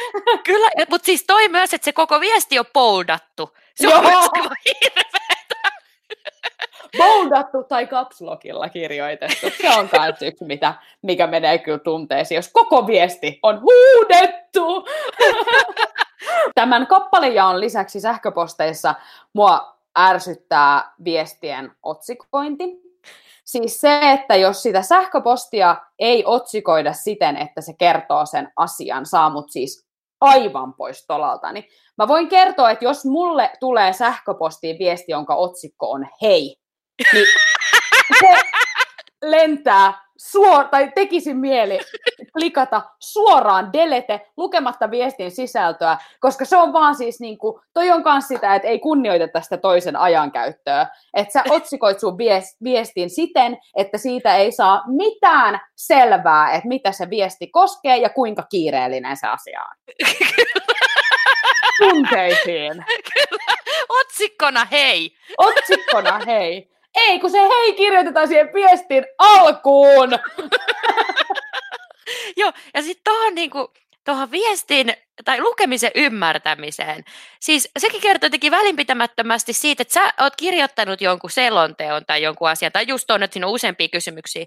Kyllä, 0.47 0.69
mutta 0.91 1.07
siis 1.07 1.25
toi 1.27 1.49
myös, 1.49 1.75
että 1.75 1.85
se 1.85 1.93
koko 1.93 2.21
viesti 2.21 2.59
on 2.59 2.65
poldattu. 2.73 3.57
Se 3.75 3.89
on 3.89 3.93
Joo. 3.93 4.03
myös 4.03 4.27
hirveetä. 4.65 5.34
Boldattu 6.99 7.65
tai 7.65 7.87
kapslokilla 7.87 8.69
kirjoitettu. 8.69 9.47
Se 9.63 9.79
on 9.79 9.89
myös 9.93 10.23
yksi, 10.23 10.45
mitä, 10.45 10.75
mikä 11.03 11.27
menee 11.27 11.59
kyllä 11.59 11.79
tunteisiin, 11.79 12.37
jos 12.37 12.51
koko 12.53 12.87
viesti 12.87 13.39
on 13.43 13.61
huudettu. 13.61 14.87
Tämän 16.55 16.87
kappalejaon 16.87 17.61
lisäksi 17.61 18.01
sähköposteissa 18.01 18.95
mua 19.33 19.79
ärsyttää 19.99 20.93
viestien 21.05 21.73
otsikointi. 21.83 22.65
Siis 23.45 23.81
se, 23.81 24.13
että 24.13 24.37
jos 24.37 24.63
sitä 24.63 24.83
sähköpostia 24.83 25.77
ei 25.99 26.25
otsikoida 26.27 26.93
siten, 26.93 27.37
että 27.37 27.61
se 27.61 27.73
kertoo 27.79 28.27
sen 28.27 28.53
asian, 28.57 29.07
saa 29.07 29.31
mut 29.31 29.51
siis 29.51 29.87
aivan 30.21 30.75
pois 30.75 31.07
tolalta, 31.07 31.53
niin 31.53 31.65
mä 31.99 32.09
voin 32.09 32.29
kertoa, 32.29 32.71
että 32.71 32.85
jos 32.85 33.05
mulle 33.05 33.51
tulee 33.61 33.93
sähköpostiin 33.93 34.79
viesti, 34.79 35.13
jonka 35.13 35.35
otsikko 35.35 35.91
on 35.91 36.09
hei, 36.23 36.57
niin 37.13 37.27
se 38.21 38.29
lentää 39.23 40.05
suor- 40.17 40.69
tai 40.69 40.93
tekisi 40.95 41.35
mieli 41.35 41.79
klikata 42.33 42.83
suoraan 43.01 43.73
delete 43.73 44.27
lukematta 44.37 44.91
viestin 44.91 45.31
sisältöä, 45.31 45.99
koska 46.21 46.45
se 46.45 46.57
on 46.57 46.73
vaan 46.73 46.95
siis 46.95 47.21
niin 47.21 47.39
kuin, 47.39 47.61
toi 47.73 47.91
on 47.91 48.03
myös 48.05 48.29
sitä, 48.29 48.55
että 48.55 48.69
ei 48.69 48.79
kunnioiteta 48.79 49.41
sitä 49.41 49.57
toisen 49.57 49.97
ajankäyttöä. 49.97 50.87
Että 51.15 51.33
sä 51.33 51.43
otsikoit 51.51 52.01
sun 52.01 52.19
vies- 52.19 52.57
viestin 52.65 53.11
siten, 53.11 53.59
että 53.77 53.99
siitä 53.99 54.37
ei 54.37 54.53
saa 54.53 54.83
mitään 54.87 55.61
selvää, 55.77 56.53
että 56.53 56.69
mitä 56.69 56.93
se 56.93 57.11
viesti 57.11 57.47
koskee 57.47 57.97
ja 57.97 58.11
kuinka 58.11 58.43
kiireellinen 58.51 59.17
se 59.17 59.27
asia 59.27 59.63
on. 59.63 59.77
Tunteisiin. 61.79 62.85
Otsikkona 63.89 64.65
hei. 64.65 65.17
Otsikkona 65.39 66.21
hei. 66.27 66.74
Ei, 66.95 67.19
kun 67.19 67.31
se 67.31 67.39
hei 67.39 67.73
kirjoitetaan 67.73 68.29
siihen 68.29 68.51
viestin 68.55 69.07
alkuun. 69.19 70.11
Joo, 72.37 72.53
ja 72.75 72.83
sitten 72.83 73.05
tuohon 73.05 73.35
niinku, 73.35 73.73
viestin 74.31 74.95
tai 75.25 75.41
lukemisen 75.41 75.91
ymmärtämiseen. 75.95 77.05
Siis 77.41 77.69
sekin 77.79 78.01
kertoo 78.01 78.27
jotenkin 78.27 78.53
välinpitämättömästi 78.53 79.53
siitä, 79.53 79.83
että 79.83 79.95
sä 79.95 80.13
oot 80.21 80.37
kirjoittanut 80.37 81.01
jonkun 81.01 81.31
selonteon 81.31 82.07
tai 82.07 82.23
jonkun 82.23 82.49
asian, 82.49 82.73
tai 82.73 82.85
just 82.89 83.11
on, 83.11 83.23
että 83.23 83.35
siinä 83.35 83.47
on 83.47 83.53
useampia 83.53 83.89
kysymyksiä. 83.89 84.47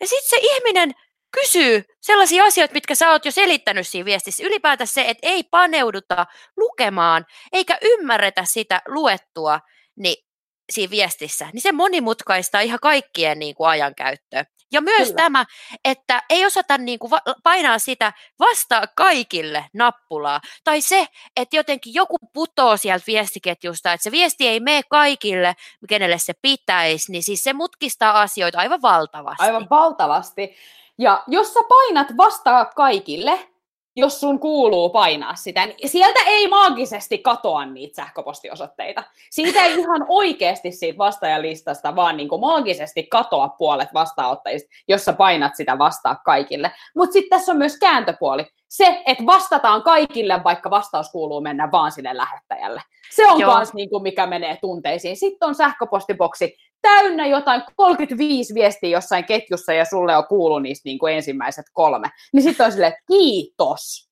Ja 0.00 0.06
sitten 0.06 0.28
se 0.28 0.36
ihminen 0.40 0.94
kysyy 1.42 1.84
sellaisia 2.00 2.44
asioita, 2.44 2.74
mitkä 2.74 2.94
sä 2.94 3.10
oot 3.10 3.24
jo 3.24 3.30
selittänyt 3.30 3.88
siinä 3.88 4.04
viestissä. 4.04 4.46
Ylipäätään 4.46 4.88
se, 4.88 5.04
että 5.08 5.28
ei 5.28 5.42
paneuduta 5.42 6.26
lukemaan, 6.56 7.26
eikä 7.52 7.78
ymmärretä 7.82 8.44
sitä 8.44 8.82
luettua, 8.88 9.60
niin 9.96 10.24
siinä 10.72 10.90
viestissä, 10.90 11.48
niin 11.52 11.60
se 11.60 11.72
monimutkaistaa 11.72 12.60
ihan 12.60 12.78
kaikkien 12.82 13.38
niin 13.38 13.54
kuin, 13.54 13.68
ajankäyttöä. 13.68 14.44
Ja 14.72 14.80
myös 14.80 15.08
Kyllä. 15.08 15.16
Tämä, 15.16 15.44
että 15.84 16.22
ei 16.30 16.46
osata 16.46 16.78
niin 16.78 16.98
kuin, 16.98 17.12
painaa 17.42 17.78
sitä 17.78 18.12
vastaa 18.38 18.82
kaikille 18.96 19.66
nappulaa. 19.74 20.40
Tai 20.64 20.80
se, 20.80 21.06
että 21.36 21.56
jotenkin 21.56 21.94
joku 21.94 22.16
putoo 22.32 22.76
sieltä 22.76 23.04
viestiketjusta, 23.06 23.92
että 23.92 24.04
se 24.04 24.10
viesti 24.10 24.48
ei 24.48 24.60
mene 24.60 24.82
kaikille, 24.90 25.54
kenelle 25.88 26.18
se 26.18 26.32
pitäisi, 26.42 27.12
niin 27.12 27.22
siis 27.22 27.42
se 27.42 27.52
mutkistaa 27.52 28.20
asioita 28.20 28.58
aivan 28.58 28.82
valtavasti. 28.82 29.44
Aivan 29.44 29.66
valtavasti. 29.70 30.56
Ja 30.98 31.24
jos 31.26 31.54
sä 31.54 31.60
painat 31.68 32.16
vastaa 32.16 32.64
kaikille, 32.64 33.48
jos 33.96 34.20
sun 34.20 34.40
kuuluu 34.40 34.90
painaa 34.90 35.34
sitä, 35.34 35.66
niin 35.66 35.88
sieltä 35.88 36.20
ei 36.26 36.48
maagisesti 36.48 37.18
katoa 37.18 37.66
niitä 37.66 37.96
sähköpostiosoitteita. 37.96 39.02
Siitä 39.30 39.64
ei 39.64 39.74
ihan 39.74 40.06
oikeasti 40.08 40.72
siitä 40.72 40.98
vastaajalistasta 40.98 41.96
vaan 41.96 42.16
niin 42.16 42.28
kuin 42.28 42.40
maagisesti 42.40 43.02
katoa 43.02 43.48
puolet 43.48 43.88
vastaanottajista, 43.94 44.70
jos 44.88 45.04
sä 45.04 45.12
painat 45.12 45.56
sitä 45.56 45.78
vastaa 45.78 46.14
kaikille. 46.24 46.70
Mutta 46.96 47.12
sitten 47.12 47.38
tässä 47.38 47.52
on 47.52 47.58
myös 47.58 47.78
kääntöpuoli. 47.78 48.46
Se, 48.68 49.02
että 49.06 49.26
vastataan 49.26 49.82
kaikille, 49.82 50.44
vaikka 50.44 50.70
vastaus 50.70 51.10
kuuluu 51.10 51.40
mennä 51.40 51.70
vaan 51.72 51.92
sille 51.92 52.16
lähettäjälle. 52.16 52.82
Se 53.10 53.26
on 53.26 53.40
Joo. 53.40 53.56
myös 53.56 53.74
niin 53.74 53.90
kuin, 53.90 54.02
mikä 54.02 54.26
menee 54.26 54.58
tunteisiin. 54.60 55.16
Sitten 55.16 55.48
on 55.48 55.54
sähköpostiboksi 55.54 56.56
täynnä 56.84 57.26
jotain 57.26 57.62
35 57.76 58.54
viestiä 58.54 58.90
jossain 58.90 59.24
ketjussa 59.24 59.72
ja 59.72 59.84
sulle 59.84 60.16
on 60.16 60.26
kuullut 60.26 60.62
niistä 60.62 60.88
niin 60.88 60.98
kuin 60.98 61.14
ensimmäiset 61.14 61.64
kolme. 61.72 62.08
Niin 62.32 62.42
sitten 62.42 62.66
on 62.66 62.72
silleen, 62.72 62.94
kiitos. 63.08 64.08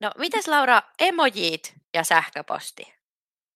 No, 0.00 0.10
mites 0.18 0.48
Laura, 0.48 0.82
emojit 1.00 1.74
ja 1.94 2.04
sähköposti? 2.04 2.94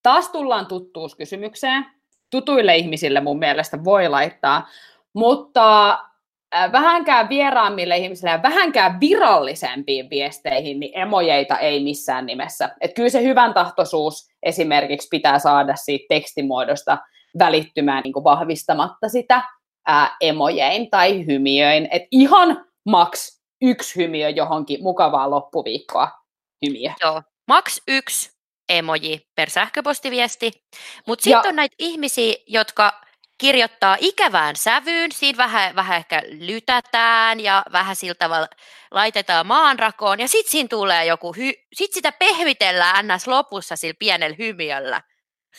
Taas 0.03 0.29
tullaan 0.29 0.67
tuttuuskysymykseen. 0.67 1.87
Tutuille 2.31 2.77
ihmisille 2.77 3.21
mun 3.21 3.39
mielestä 3.39 3.85
voi 3.85 4.09
laittaa, 4.09 4.69
mutta 5.13 5.91
äh, 6.55 6.73
vähänkään 6.73 7.29
vieraammille 7.29 7.97
ihmisille 7.97 8.31
ja 8.31 8.43
vähänkään 8.43 9.01
virallisempiin 9.01 10.11
viesteihin, 10.11 10.81
niin 10.81 10.99
emojeita 10.99 11.59
ei 11.59 11.85
missään 11.85 12.27
nimessä. 12.27 12.77
Et 12.81 12.95
kyllä 12.95 13.09
se 13.09 13.23
hyvän 13.23 13.55
tahtoisuus 13.55 14.29
esimerkiksi 14.43 15.09
pitää 15.11 15.39
saada 15.39 15.77
siitä 15.77 16.05
tekstimuodosta 16.09 16.99
välittymään 17.39 18.03
niin 18.03 18.13
kuin 18.13 18.25
vahvistamatta 18.25 19.09
sitä 19.09 19.43
ää, 19.87 20.17
emojein 20.21 20.91
tai 20.91 21.27
hymiöin. 21.27 21.89
Et 21.91 22.03
ihan 22.11 22.65
maks 22.87 23.43
yksi 23.63 23.97
hymiö 23.97 24.29
johonkin 24.29 24.83
mukavaa 24.83 25.31
loppuviikkoa 25.31 26.11
hymiö. 26.67 26.91
Joo, 27.01 27.23
maks 27.49 27.83
yksi 27.89 28.31
emoji 28.69 29.21
per 29.35 29.51
sähköpostiviesti. 29.51 30.53
Mutta 31.07 31.23
sitten 31.23 31.49
on 31.49 31.57
näitä 31.57 31.77
ihmisiä, 31.79 32.35
jotka 32.47 32.93
kirjoittaa 33.39 33.97
ikävään 34.01 34.57
sävyyn, 34.57 35.13
siinä 35.13 35.37
vähän, 35.37 35.77
vähän 35.77 35.97
ehkä 35.97 36.23
lytätään 36.27 37.41
ja 37.41 37.63
vähän 37.73 37.97
sillä 37.97 38.15
tavalla 38.15 38.49
laitetaan 38.91 39.47
maanrakoon 39.47 40.21
ja 40.21 40.29
sitten 40.29 40.51
siinä 40.51 40.69
tulee 40.69 41.07
joku, 41.07 41.33
hy- 41.33 41.67
sit 41.75 41.93
sitä 41.93 42.13
pehmitellään 42.13 43.09
ns. 43.09 43.27
lopussa 43.27 43.77
sillä 43.77 43.95
pienellä 43.99 44.37
hymiöllä. 44.39 45.03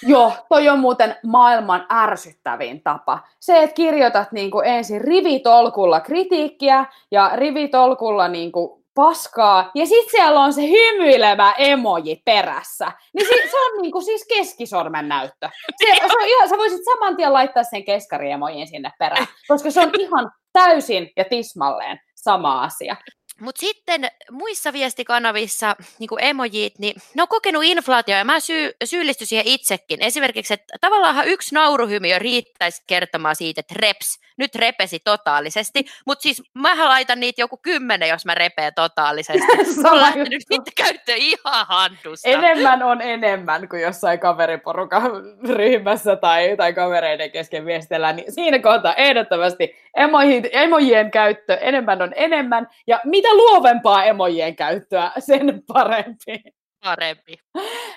Joo, 0.03 0.31
toi 0.49 0.69
on 0.69 0.79
muuten 0.79 1.15
maailman 1.23 1.85
ärsyttävin 1.91 2.81
tapa. 2.83 3.19
Se, 3.39 3.63
että 3.63 3.73
kirjoitat 3.73 4.31
niin 4.31 4.51
kuin 4.51 4.65
ensin 4.65 5.01
rivitolkulla 5.01 5.99
kritiikkiä 5.99 6.85
ja 7.11 7.31
rivitolkulla 7.35 8.27
niin 8.27 8.51
kuin 8.51 8.85
paskaa, 8.95 9.71
ja 9.75 9.85
sitten 9.85 10.11
siellä 10.11 10.39
on 10.39 10.53
se 10.53 10.61
hymyilevä 10.61 11.53
emoji 11.57 12.21
perässä. 12.25 12.91
Niin 13.13 13.27
si- 13.27 13.49
se 13.51 13.57
on 13.65 13.81
niin 13.81 13.91
kuin 13.91 14.05
siis 14.05 14.25
keskisormen 14.27 15.09
näyttö. 15.09 15.49
Se, 15.77 15.95
se 16.07 16.17
on 16.21 16.27
ihan, 16.27 16.49
sä 16.49 16.57
voisit 16.57 16.85
saman 16.85 17.15
tien 17.15 17.33
laittaa 17.33 17.63
sen 17.63 17.85
keskariemojin 17.85 18.67
sinne 18.67 18.91
perään, 18.99 19.27
koska 19.47 19.71
se 19.71 19.81
on 19.81 19.91
ihan 19.99 20.31
täysin 20.53 21.11
ja 21.17 21.25
tismalleen 21.25 21.99
sama 22.15 22.63
asia. 22.63 22.95
Mutta 23.39 23.59
sitten 23.59 24.07
muissa 24.31 24.73
viestikanavissa, 24.73 25.75
niin 25.99 26.07
kuin 26.07 26.23
emojit, 26.23 26.79
niin 26.79 26.95
ne 27.15 27.21
on 27.21 27.27
kokenut 27.27 27.63
inflaatioa 27.63 28.17
ja 28.17 28.25
mä 28.25 28.39
syy, 28.39 28.71
syyllistyn 28.83 29.27
siihen 29.27 29.47
itsekin. 29.47 30.01
Esimerkiksi, 30.01 30.53
että 30.53 30.73
tavallaan 30.81 31.27
yksi 31.27 31.55
nauruhymiö 31.55 32.19
riittäisi 32.19 32.83
kertomaan 32.87 33.35
siitä, 33.35 33.59
että 33.59 33.75
reps, 33.77 34.19
nyt 34.37 34.55
repesi 34.55 34.99
totaalisesti, 34.99 35.85
mutta 36.05 36.23
siis 36.23 36.43
mä 36.53 36.87
laitan 36.89 37.19
niitä 37.19 37.41
joku 37.41 37.57
kymmenen, 37.57 38.09
jos 38.09 38.25
mä 38.25 38.35
repeen 38.35 38.73
totaalisesti. 38.75 39.47
Mä 39.57 39.63
Sama 39.73 39.89
oon 39.89 40.01
lähtenyt 40.01 40.43
niitä 40.49 40.71
käyttöön 40.75 41.17
ihan 41.17 41.65
handusta. 41.67 42.29
Enemmän 42.29 42.83
on 42.83 43.01
enemmän 43.01 43.69
kuin 43.69 43.81
jossain 43.81 44.19
kaveriporukan 44.19 45.11
ryhmässä 45.49 46.15
tai, 46.15 46.57
tai 46.57 46.73
kavereiden 46.73 47.31
kesken 47.31 47.65
viestellä, 47.65 48.13
niin 48.13 48.33
siinä 48.33 48.59
kohtaa 48.59 48.95
ehdottomasti 48.95 49.75
emoji, 49.95 50.41
emojien 50.51 51.11
käyttö 51.11 51.53
enemmän 51.53 52.01
on 52.01 52.13
enemmän, 52.15 52.67
ja 52.87 52.99
mitä 53.03 53.33
luovempaa 53.33 54.03
emojien 54.03 54.55
käyttöä, 54.55 55.11
sen 55.19 55.63
parempi. 55.73 56.43
parempi. 56.83 57.37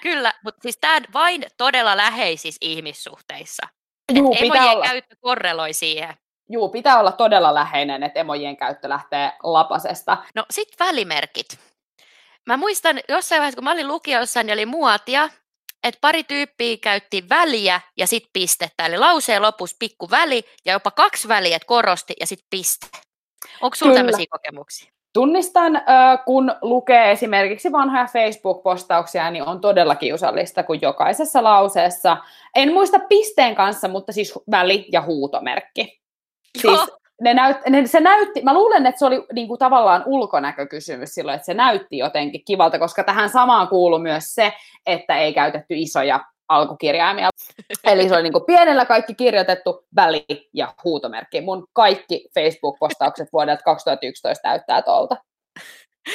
Kyllä, 0.02 0.33
mutta 0.45 0.62
siis 0.62 0.78
tämä 0.81 1.00
vain 1.12 1.45
todella 1.57 1.97
läheisissä 1.97 2.59
ihmissuhteissa. 2.61 3.67
Juu, 4.14 4.31
pitää 4.31 4.47
Emojen 4.47 4.76
olla, 4.76 4.85
käyttö 4.85 5.17
korreloi 5.21 5.73
siihen. 5.73 6.14
juu, 6.50 6.69
pitää 6.69 7.00
olla 7.00 7.12
todella 7.12 7.55
läheinen, 7.55 8.02
että 8.02 8.21
emojien 8.21 8.57
käyttö 8.57 8.88
lähtee 8.88 9.33
lapasesta. 9.43 10.17
No 10.35 10.45
sit 10.50 10.69
välimerkit. 10.81 11.59
Mä 12.47 12.57
muistan 12.57 13.00
jossain 13.09 13.40
vaiheessa, 13.40 13.57
kun 13.57 13.64
mä 13.64 13.73
olin 13.73 13.88
lukiossa, 13.88 14.43
niin 14.43 14.52
oli 14.52 14.67
muotia, 14.67 15.28
että 15.85 15.99
pari 16.01 16.25
tyyppiä 16.25 16.77
käytti 16.77 17.29
väliä 17.29 17.81
ja 17.97 18.07
sit 18.07 18.25
pistettä. 18.33 18.87
Eli 18.87 18.99
lauseen 18.99 19.43
lopussa 19.43 19.77
pikku 19.79 20.11
väli 20.11 20.45
ja 20.65 20.73
jopa 20.73 20.91
kaksi 20.91 21.29
väliä, 21.29 21.57
että 21.57 21.67
korosti 21.67 22.15
ja 22.21 22.27
sit 22.27 22.45
piste. 22.51 22.87
Onko 23.61 23.75
sulla 23.75 23.91
Kyllä. 23.91 23.99
tämmöisiä 23.99 24.27
kokemuksia? 24.31 24.93
Tunnistan, 25.13 25.83
kun 26.27 26.55
lukee 26.63 27.11
esimerkiksi 27.11 27.73
vanhoja 27.73 28.07
Facebook-postauksia, 28.07 29.31
niin 29.31 29.43
on 29.43 29.61
todella 29.61 29.95
kiusallista, 29.95 30.63
kun 30.63 30.81
jokaisessa 30.83 31.45
lauseessa, 31.45 32.17
en 32.55 32.73
muista 32.73 32.99
pisteen 32.99 33.55
kanssa, 33.55 33.89
mutta 33.89 34.13
siis 34.13 34.35
väli- 34.51 34.89
ja 34.93 35.03
huutomerkki. 35.03 36.01
Siis. 36.59 36.81
Ne 37.21 37.35
näyt, 37.35 37.57
ne, 37.69 37.87
se 37.87 38.01
näytti, 38.01 38.43
mä 38.43 38.55
luulen, 38.55 38.87
että 38.87 38.99
se 38.99 39.07
oli 39.07 39.27
niinku 39.33 39.57
tavallaan 39.57 40.03
ulkonäkökysymys 40.07 41.15
silloin, 41.15 41.35
että 41.35 41.47
se 41.47 41.55
näytti 41.55 41.99
jotenkin 41.99 42.45
kivalta, 42.45 42.79
koska 42.79 43.05
tähän 43.05 43.31
samaan 43.31 43.69
kuuluu 43.69 43.99
myös 43.99 44.35
se, 44.35 44.53
että 44.87 45.17
ei 45.19 45.35
käytetty 45.35 45.75
isoja 45.77 46.21
alkukirjaimia. 46.49 47.29
Eli 47.85 48.09
se 48.09 48.15
oli 48.15 48.23
niinku 48.23 48.41
pienellä 48.41 48.85
kaikki 48.85 49.15
kirjoitettu, 49.15 49.87
väli 49.97 50.25
ja 50.53 50.75
huutomerkki. 50.85 51.41
Mun 51.41 51.67
kaikki 51.73 52.29
Facebook-postaukset 52.35 53.29
vuodelta 53.33 53.63
2011 53.63 54.43
täyttää 54.43 54.83
tuolta. 54.83 55.17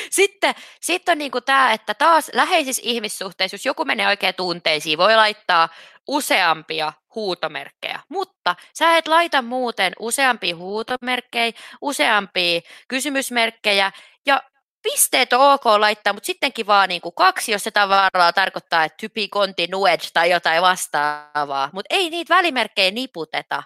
Sitten, 0.10 0.55
sitten 0.81 1.12
on 1.12 1.17
niinku 1.17 1.41
tämä, 1.41 1.74
että 1.74 1.93
taas 1.93 2.31
läheisissä 2.33 2.81
ihmissuhteissa, 2.86 3.55
jos 3.55 3.65
joku 3.65 3.86
menee 3.86 4.07
oikein 4.07 4.36
tunteisiin, 4.36 4.98
voi 4.98 5.15
laittaa 5.15 5.69
useampia 6.07 6.93
huutomerkkejä, 7.15 8.00
mutta 8.10 8.55
sä 8.74 8.98
et 8.98 9.07
laita 9.07 9.41
muuten 9.41 9.93
useampia 10.00 10.55
huutomerkkejä, 10.55 11.51
useampia 11.81 12.62
kysymysmerkkejä 12.88 13.91
ja 14.25 14.41
pisteet 14.83 15.33
on 15.33 15.53
ok 15.53 15.65
laittaa, 15.65 16.13
mutta 16.13 16.27
sittenkin 16.27 16.67
vaan 16.67 16.89
niinku 16.89 17.12
kaksi, 17.12 17.51
jos 17.51 17.63
se 17.63 17.72
tavallaan 17.72 18.33
tarkoittaa, 18.36 18.83
että 18.83 18.98
typi 19.00 19.27
continued 19.27 20.00
tai 20.13 20.29
jotain 20.29 20.62
vastaavaa, 20.62 21.69
mutta 21.74 21.95
ei 21.95 22.10
niitä 22.10 22.36
välimerkkejä 22.36 22.91
niputeta. 22.91 23.63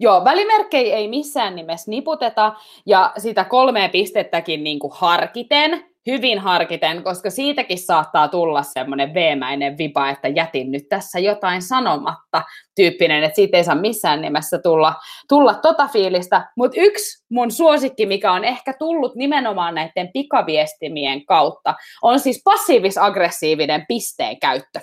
Joo, 0.00 0.24
välimerkkejä 0.24 0.96
ei 0.96 1.08
missään 1.08 1.56
nimessä 1.56 1.90
niputeta, 1.90 2.52
ja 2.86 3.12
sitä 3.18 3.44
kolmea 3.44 3.88
pistettäkin 3.88 4.64
niin 4.64 4.78
kuin 4.78 4.92
harkiten, 4.96 5.89
hyvin 6.10 6.38
harkiten, 6.38 7.02
koska 7.02 7.30
siitäkin 7.30 7.78
saattaa 7.78 8.28
tulla 8.28 8.62
semmoinen 8.62 9.14
veemäinen 9.14 9.78
vipa, 9.78 10.10
että 10.10 10.28
jätin 10.28 10.70
nyt 10.70 10.88
tässä 10.88 11.18
jotain 11.18 11.62
sanomatta 11.62 12.42
tyyppinen, 12.76 13.24
että 13.24 13.36
siitä 13.36 13.56
ei 13.56 13.64
saa 13.64 13.74
missään 13.74 14.20
nimessä 14.20 14.58
tulla, 14.58 14.94
tulla 15.28 15.54
tota 15.54 15.88
fiilistä. 15.88 16.50
Mutta 16.56 16.80
yksi 16.80 17.24
mun 17.30 17.50
suosikki, 17.50 18.06
mikä 18.06 18.32
on 18.32 18.44
ehkä 18.44 18.72
tullut 18.78 19.14
nimenomaan 19.14 19.74
näiden 19.74 20.10
pikaviestimien 20.12 21.24
kautta, 21.24 21.74
on 22.02 22.20
siis 22.20 22.42
passiivis-aggressiivinen 22.44 23.84
pisteen 23.88 24.40
käyttö. 24.40 24.80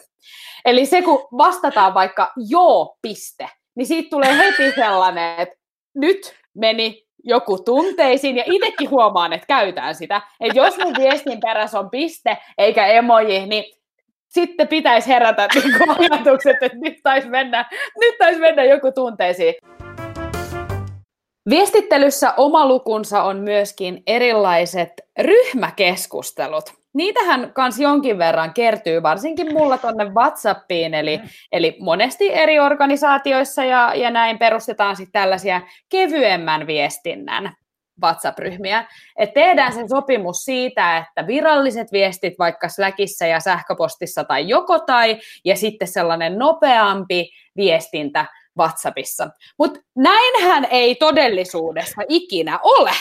Eli 0.65 0.85
se, 0.85 1.01
kun 1.01 1.27
vastataan 1.37 1.93
vaikka 1.93 2.31
joo, 2.49 2.97
piste, 3.01 3.49
niin 3.75 3.87
siitä 3.87 4.09
tulee 4.09 4.37
heti 4.37 4.71
sellainen, 4.75 5.39
että 5.39 5.55
nyt 5.95 6.35
meni 6.55 7.06
joku 7.27 7.57
tunteisiin, 7.57 8.37
ja 8.37 8.43
itsekin 8.45 8.89
huomaan, 8.89 9.33
että 9.33 9.47
käytän 9.47 9.95
sitä. 9.95 10.21
Että 10.39 10.59
jos 10.59 10.77
mun 10.77 10.93
viestin 10.99 11.39
perässä 11.39 11.79
on 11.79 11.89
piste 11.89 12.37
eikä 12.57 12.87
emoji, 12.87 13.45
niin 13.45 13.63
sitten 14.27 14.67
pitäisi 14.67 15.07
herätä 15.07 15.47
niin 15.53 15.89
ajatukset, 15.89 16.57
että 16.61 16.77
nyt 16.77 16.99
taisi 17.03 17.29
mennä, 17.29 17.65
nyt 17.99 18.17
taisi 18.17 18.39
mennä 18.39 18.63
joku 18.63 18.91
tunteisiin. 18.91 19.55
Viestittelyssä 21.49 22.33
oma 22.37 22.67
lukunsa 22.67 23.23
on 23.23 23.37
myöskin 23.37 24.03
erilaiset 24.07 24.89
ryhmäkeskustelut. 25.19 26.73
Niitähän 26.93 27.53
kans 27.53 27.79
jonkin 27.79 28.17
verran 28.17 28.53
kertyy, 28.53 29.03
varsinkin 29.03 29.53
mulla 29.53 29.77
tonne 29.77 30.05
WhatsAppiin, 30.05 30.93
eli, 30.93 31.19
eli 31.51 31.77
monesti 31.79 32.33
eri 32.33 32.59
organisaatioissa 32.59 33.63
ja, 33.63 33.91
ja 33.95 34.11
näin 34.11 34.39
perustetaan 34.39 34.95
sitten 34.95 35.21
tällaisia 35.21 35.61
kevyemmän 35.89 36.67
viestinnän 36.67 37.53
WhatsApp-ryhmiä. 38.03 38.85
Et 39.17 39.33
tehdään 39.33 39.73
sen 39.73 39.89
sopimus 39.89 40.37
siitä, 40.45 40.97
että 40.97 41.27
viralliset 41.27 41.91
viestit 41.91 42.33
vaikka 42.39 42.69
Slackissa 42.69 43.25
ja 43.25 43.39
sähköpostissa 43.39 44.23
tai 44.23 44.47
joko 44.47 44.79
tai, 44.79 45.19
ja 45.45 45.55
sitten 45.55 45.87
sellainen 45.87 46.37
nopeampi 46.37 47.29
viestintä 47.55 48.25
WhatsAppissa. 48.57 49.29
Mutta 49.57 49.79
näinhän 49.95 50.67
ei 50.71 50.95
todellisuudessa 50.95 52.01
ikinä 52.09 52.59
ole. 52.63 52.91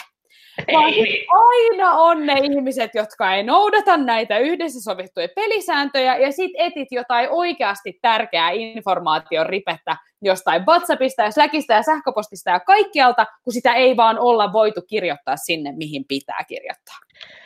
Vaan 0.72 0.92
Ei. 0.92 1.26
aina 1.30 1.92
on 1.92 2.26
ne 2.26 2.34
ihmiset, 2.42 2.90
jotka 2.94 3.34
ei 3.34 3.42
noudata 3.42 3.96
näitä 3.96 4.38
yhdessä 4.38 4.80
sovittuja 4.80 5.28
pelisääntöjä, 5.34 6.16
ja 6.16 6.32
sit 6.32 6.50
etit 6.58 6.88
jotain 6.90 7.28
oikeasti 7.30 7.98
tärkeää 8.02 8.50
informaation 8.50 9.46
ripettä 9.46 9.96
jostain 10.22 10.66
WhatsAppista 10.66 11.22
ja 11.22 11.30
Slackista 11.30 11.72
ja 11.72 11.82
sähköpostista 11.82 12.50
ja 12.50 12.60
kaikkialta, 12.60 13.26
kun 13.44 13.52
sitä 13.52 13.74
ei 13.74 13.96
vaan 13.96 14.18
olla 14.18 14.52
voitu 14.52 14.82
kirjoittaa 14.88 15.36
sinne, 15.36 15.72
mihin 15.72 16.04
pitää 16.08 16.44
kirjoittaa. 16.48 16.96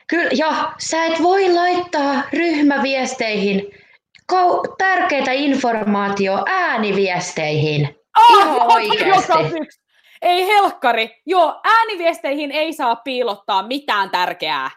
Kyllä, 0.06 0.30
ja 0.36 0.72
sä 0.78 1.04
et 1.04 1.22
voi 1.22 1.54
laittaa 1.54 2.22
ryhmäviesteihin 2.32 3.70
kau- 4.32 4.74
tärkeitä 4.78 5.32
informaatio 5.32 6.44
ääniviesteihin. 6.46 7.96
Ihan 8.38 8.72
oikeasti. 8.72 9.32
Ei 10.22 10.46
helkkari. 10.46 11.10
Joo, 11.26 11.60
ääniviesteihin 11.64 12.52
ei 12.52 12.72
saa 12.72 12.96
piilottaa 12.96 13.62
mitään 13.62 14.10
tärkeää. 14.10 14.70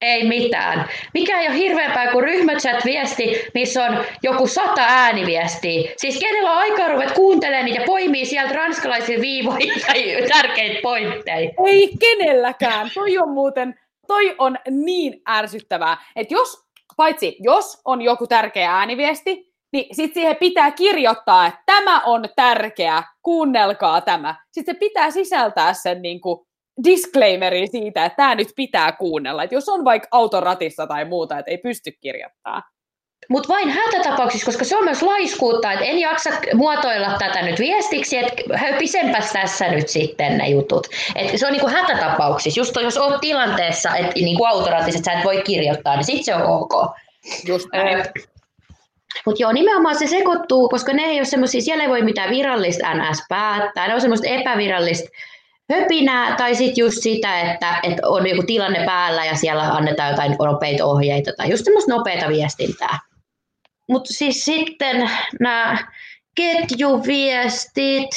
Ei 0.00 0.28
mitään. 0.28 0.88
Mikä 1.14 1.40
ei 1.40 1.48
ole 1.48 1.56
hirveämpää 1.56 2.12
kuin 2.12 2.24
ryhmächat-viesti, 2.24 3.50
missä 3.54 3.84
on 3.84 4.04
joku 4.22 4.46
sata 4.46 4.82
ääniviestiä. 4.82 5.90
Siis 5.96 6.18
kenellä 6.20 6.50
on 6.50 6.58
aikaa 6.58 6.88
ruveta 6.88 7.14
kuuntelemaan 7.14 7.64
niitä 7.64 7.80
ja 7.80 7.86
poimii 7.86 8.26
sieltä 8.26 8.54
ranskalaisia 8.54 9.20
viivoja 9.20 9.74
tai 9.86 10.16
tärkeitä 10.28 10.80
pointteja. 10.82 11.50
Ei 11.66 11.90
kenelläkään. 12.00 12.90
Toi 12.94 13.18
on 13.18 13.30
muuten, 13.30 13.74
toi 14.06 14.34
on 14.38 14.58
niin 14.70 15.22
ärsyttävää, 15.28 15.96
että 16.16 16.34
jos, 16.34 16.58
paitsi 16.96 17.36
jos 17.40 17.80
on 17.84 18.02
joku 18.02 18.26
tärkeä 18.26 18.72
ääniviesti, 18.76 19.49
niin 19.72 19.94
sitten 19.94 20.14
siihen 20.14 20.36
pitää 20.36 20.70
kirjoittaa, 20.70 21.46
että 21.46 21.60
tämä 21.66 22.00
on 22.00 22.28
tärkeä, 22.36 23.02
kuunnelkaa 23.22 24.00
tämä. 24.00 24.34
Sitten 24.52 24.74
se 24.74 24.78
pitää 24.78 25.10
sisältää 25.10 25.74
sen 25.74 26.02
niin 26.02 26.20
kuin 26.20 26.46
disclaimerin 26.84 27.70
siitä, 27.70 28.04
että 28.04 28.16
tämä 28.16 28.34
nyt 28.34 28.48
pitää 28.56 28.92
kuunnella. 28.92 29.42
Että 29.42 29.54
jos 29.54 29.68
on 29.68 29.84
vaikka 29.84 30.08
autoratissa 30.10 30.86
tai 30.86 31.04
muuta, 31.04 31.38
että 31.38 31.50
ei 31.50 31.58
pysty 31.58 31.92
kirjoittamaan. 32.00 32.62
Mutta 33.28 33.48
vain 33.48 33.68
hätätapauksissa, 33.68 34.46
koska 34.46 34.64
se 34.64 34.76
on 34.76 34.84
myös 34.84 35.02
laiskuutta, 35.02 35.72
että 35.72 35.84
en 35.84 35.98
jaksa 35.98 36.30
muotoilla 36.54 37.16
tätä 37.18 37.42
nyt 37.42 37.58
viestiksi, 37.58 38.18
että 38.18 38.42
höpisempäs 38.54 39.32
tässä 39.32 39.68
nyt 39.68 39.88
sitten 39.88 40.38
ne 40.38 40.48
jutut. 40.48 40.86
Et 41.14 41.38
se 41.38 41.46
on 41.46 41.52
niinku 41.52 41.68
hätätapauksissa, 41.68 42.60
just 42.60 42.76
jos 42.82 42.96
olet 42.96 43.20
tilanteessa, 43.20 43.96
että 43.96 44.12
niinku 44.14 44.44
autoratissa 44.44 45.00
sä 45.04 45.12
et 45.12 45.24
voi 45.24 45.42
kirjoittaa, 45.42 45.96
niin 45.96 46.04
sitten 46.04 46.24
se 46.24 46.34
on 46.34 46.42
ok. 46.42 46.72
Just 47.46 47.68
näin. 47.72 48.04
Mutta 49.26 49.42
joo, 49.42 49.52
nimenomaan 49.52 49.98
se 49.98 50.06
sekoittuu, 50.06 50.68
koska 50.68 50.92
ne 50.92 51.02
ei 51.02 51.18
ole 51.18 51.24
semmoisia, 51.24 51.60
siellä 51.60 51.84
ei 51.84 51.90
voi 51.90 52.02
mitään 52.02 52.30
virallista 52.30 52.94
NS 52.94 53.24
päättää, 53.28 53.88
ne 53.88 53.94
on 53.94 54.00
semmoista 54.00 54.28
epävirallista 54.28 55.08
höpinää, 55.72 56.36
tai 56.36 56.54
sitten 56.54 56.82
just 56.82 57.02
sitä, 57.02 57.40
että, 57.40 57.80
että 57.82 58.08
on 58.08 58.26
joku 58.26 58.42
tilanne 58.42 58.84
päällä 58.86 59.24
ja 59.24 59.36
siellä 59.36 59.62
annetaan 59.62 60.10
jotain 60.10 60.36
nopeita 60.38 60.84
ohjeita, 60.84 61.30
tai 61.36 61.50
just 61.50 61.64
semmoista 61.64 61.94
nopeata 61.94 62.28
viestintää. 62.28 62.98
Mutta 63.88 64.14
siis 64.14 64.44
sitten 64.44 65.10
nämä 65.40 65.78
ketjuviestit, 66.34 68.10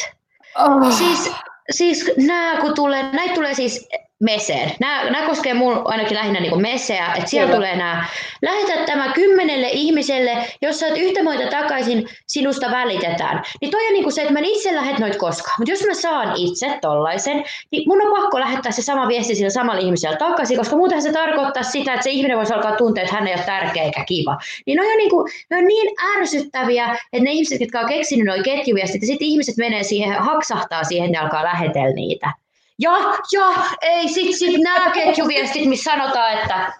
Oh. 0.60 0.98
siis, 0.98 1.32
siis 1.72 2.12
nämä 2.18 2.62
kun 2.62 2.76
tulee, 2.76 3.04
näitä 3.12 3.34
tulee 3.34 3.54
siis 3.54 3.88
meseen. 4.24 4.72
Nämä, 4.80 5.10
nämä 5.10 5.28
koskee 5.28 5.54
mun 5.54 5.82
ainakin 5.86 6.18
lähinnä 6.18 6.40
niin 6.40 6.62
meseä, 6.62 7.08
että 7.16 7.30
siellä 7.30 7.46
Kyllä. 7.46 7.56
tulee 7.56 7.76
nämä, 7.76 8.06
lähetä 8.42 8.86
tämä 8.86 9.14
kymmenelle 9.14 9.70
ihmiselle, 9.72 10.38
jos 10.62 10.80
saat 10.80 10.98
yhtä 10.98 11.24
moita 11.24 11.48
takaisin, 11.48 12.08
sinusta 12.28 12.72
välitetään. 12.72 13.44
Niin 13.62 13.72
toi 13.72 13.88
on 13.88 13.94
niin 13.94 14.04
kuin 14.04 14.14
se, 14.14 14.22
että 14.22 14.34
mä 14.34 14.40
en 14.40 14.46
itse 14.46 14.76
lähet 14.76 15.00
noit 15.00 15.16
koskaan. 15.16 15.56
Mutta 15.60 15.72
jos 15.72 15.84
mä 15.88 15.94
saan 15.94 16.34
itse 16.36 16.78
tollaisen, 16.82 17.44
niin 17.72 17.84
mun 17.88 18.02
on 18.02 18.22
pakko 18.22 18.40
lähettää 18.40 18.72
se 18.72 18.82
sama 18.82 19.08
viesti 19.08 19.36
sille 19.36 19.50
samalle 19.50 19.82
ihmiselle 19.82 20.18
takaisin, 20.18 20.58
koska 20.58 20.76
muuten 20.76 21.02
se 21.02 21.12
tarkoittaa 21.12 21.64
sitä, 21.64 21.94
että 21.94 22.04
se 22.04 22.10
ihminen 22.10 22.38
voisi 22.38 22.54
alkaa 22.54 22.76
tuntea, 22.76 23.04
että 23.04 23.16
hän 23.16 23.28
ei 23.28 23.34
ole 23.34 23.44
tärkeä 23.44 23.84
eikä 23.84 24.06
kiva. 24.06 24.38
Niin 24.66 24.76
ne 24.76 24.82
on, 24.82 24.98
niin 24.98 25.10
kuin, 25.10 25.32
ne 25.50 25.58
on 25.58 25.66
niin 25.66 25.96
ärsyttäviä, 26.18 26.86
että 27.14 27.24
ne 27.24 27.32
ihmiset, 27.32 27.62
jotka 27.62 27.80
on 27.80 27.90
keksinyt 27.90 28.26
nuo 28.26 28.36
ketjuviestit, 28.44 29.02
ja 29.02 29.08
sitten 29.08 29.28
ihmiset 29.28 29.58
menee 29.58 29.84
siihen, 29.84 30.14
haksahtaa 30.14 30.84
siihen, 30.84 31.12
ne 31.12 31.18
alkaa 31.18 31.44
lähetellä 31.44 31.94
niitä. 31.94 32.43
Ja, 32.80 32.92
ja, 33.32 33.54
ei, 33.82 34.08
sit, 34.08 34.36
sit 34.36 34.62
nämä 34.62 34.92
ketjuviestit, 34.92 35.66
missä 35.66 35.92
sanotaan, 35.92 36.34
että 36.34 36.74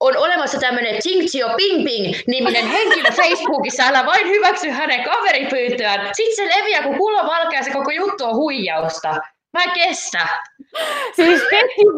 on 0.00 0.16
olemassa 0.16 0.60
tämmöinen 0.60 0.98
Jingzio 1.04 1.48
Ping 1.56 1.84
Ping 1.84 2.14
niminen 2.26 2.66
henkilö 2.66 3.10
Facebookissa, 3.10 3.82
älä 3.82 4.06
vain 4.06 4.28
hyväksy 4.28 4.70
hänen 4.70 5.04
kaveripyyntöään. 5.04 6.14
Sitten 6.14 6.36
se 6.36 6.58
leviää 6.58 6.82
kuin 6.82 6.98
kulo 6.98 7.26
valkea, 7.26 7.62
se 7.62 7.70
koko 7.70 7.90
juttu 7.90 8.24
on 8.24 8.36
huijausta. 8.36 9.16
Mä 9.52 9.66
kestä. 9.74 10.26
Siis 11.16 11.42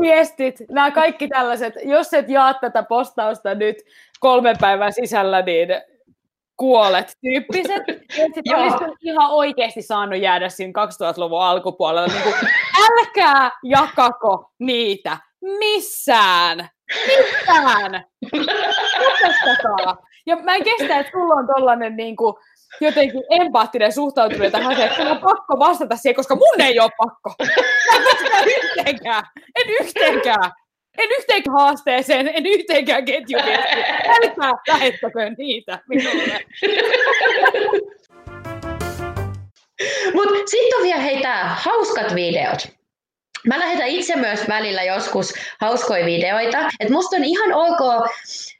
viestit, 0.01 0.57
nämä 0.71 0.90
kaikki 0.90 1.29
tällaiset, 1.29 1.75
jos 1.85 2.14
et 2.14 2.29
jaa 2.29 2.55
tätä 2.55 2.83
postausta 2.83 3.55
nyt 3.55 3.77
kolmen 4.21 4.57
päivän 4.61 4.93
sisällä, 4.93 5.43
niin 5.43 5.69
kuolet 6.57 7.12
tyyppiset. 7.21 7.83
Joo. 8.45 8.61
olisi 8.61 8.85
ihan 9.03 9.31
oikeasti 9.31 9.83
saanut 9.83 10.21
jäädä 10.21 10.49
siinä 10.49 10.73
2000-luvun 10.87 11.43
alkupuolella. 11.43 12.09
Niin 12.09 12.23
kuin, 12.23 12.35
älkää 12.85 13.51
jakako 13.64 14.51
niitä 14.59 15.17
missään. 15.59 16.69
Missään. 17.07 18.05
Lopettakaa. 18.99 19.97
Ja 20.27 20.37
mä 20.37 20.55
en 20.55 20.64
kestä, 20.64 20.99
että 20.99 21.12
sulla 21.12 21.35
on 21.35 21.47
tollanen 21.47 21.97
niin 21.97 22.17
kuin, 22.17 22.35
jotenkin 22.81 23.23
empaattinen 23.31 23.93
suhtautuminen 23.93 24.53
tähän 24.53 24.73
asiaan, 24.73 24.90
että 24.90 25.11
on 25.11 25.19
pakko 25.19 25.59
vastata 25.59 25.97
siihen, 25.97 26.17
koska 26.17 26.35
mun 26.35 26.61
ei 26.61 26.81
ole 26.81 26.90
pakko. 26.97 27.35
En 28.38 28.49
yhteenkään. 28.62 29.25
En 29.37 29.71
yhteenkään. 29.81 30.51
En 30.99 31.09
yhteenkään 31.19 31.59
haasteeseen, 31.59 32.29
en 32.29 32.47
yhteenkään 32.47 33.05
ketjuviestiin. 33.05 33.85
Älkää 34.09 34.53
lähettäkö 34.69 35.31
niitä 35.39 35.79
minulle. 35.89 36.41
Sitten 40.47 40.79
on 40.79 40.83
vielä 40.83 41.01
hei 41.01 41.23
tää, 41.23 41.57
hauskat 41.59 42.15
videot. 42.15 42.69
Mä 43.47 43.59
lähetän 43.59 43.89
itse 43.89 44.17
myös 44.17 44.49
välillä 44.49 44.83
joskus 44.83 45.35
hauskoja 45.61 46.07
videoita. 46.07 46.59
Et 46.81 46.91
musta 46.91 47.17
on 47.17 47.25
ihan 47.25 47.53
ok 47.53 48.09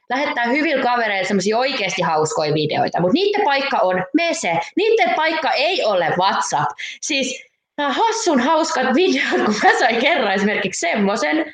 lähettää 0.09 0.45
hyvillä 0.45 0.83
kavereilla 0.83 1.27
semmoisia 1.27 1.57
oikeasti 1.57 2.01
hauskoja 2.01 2.53
videoita, 2.53 3.01
mutta 3.01 3.13
niiden 3.13 3.41
paikka 3.45 3.77
on 3.77 4.03
mese. 4.13 4.59
Niiden 4.75 5.13
paikka 5.15 5.51
ei 5.51 5.83
ole 5.83 6.13
WhatsApp. 6.17 6.71
Siis 7.01 7.45
nämä 7.77 7.93
hassun 7.93 8.39
hauskat 8.39 8.95
videot, 8.95 9.45
kun 9.45 9.55
mä 9.63 9.79
sain 9.79 10.01
kerran 10.01 10.33
esimerkiksi 10.33 10.79
semmoisen, 10.79 11.53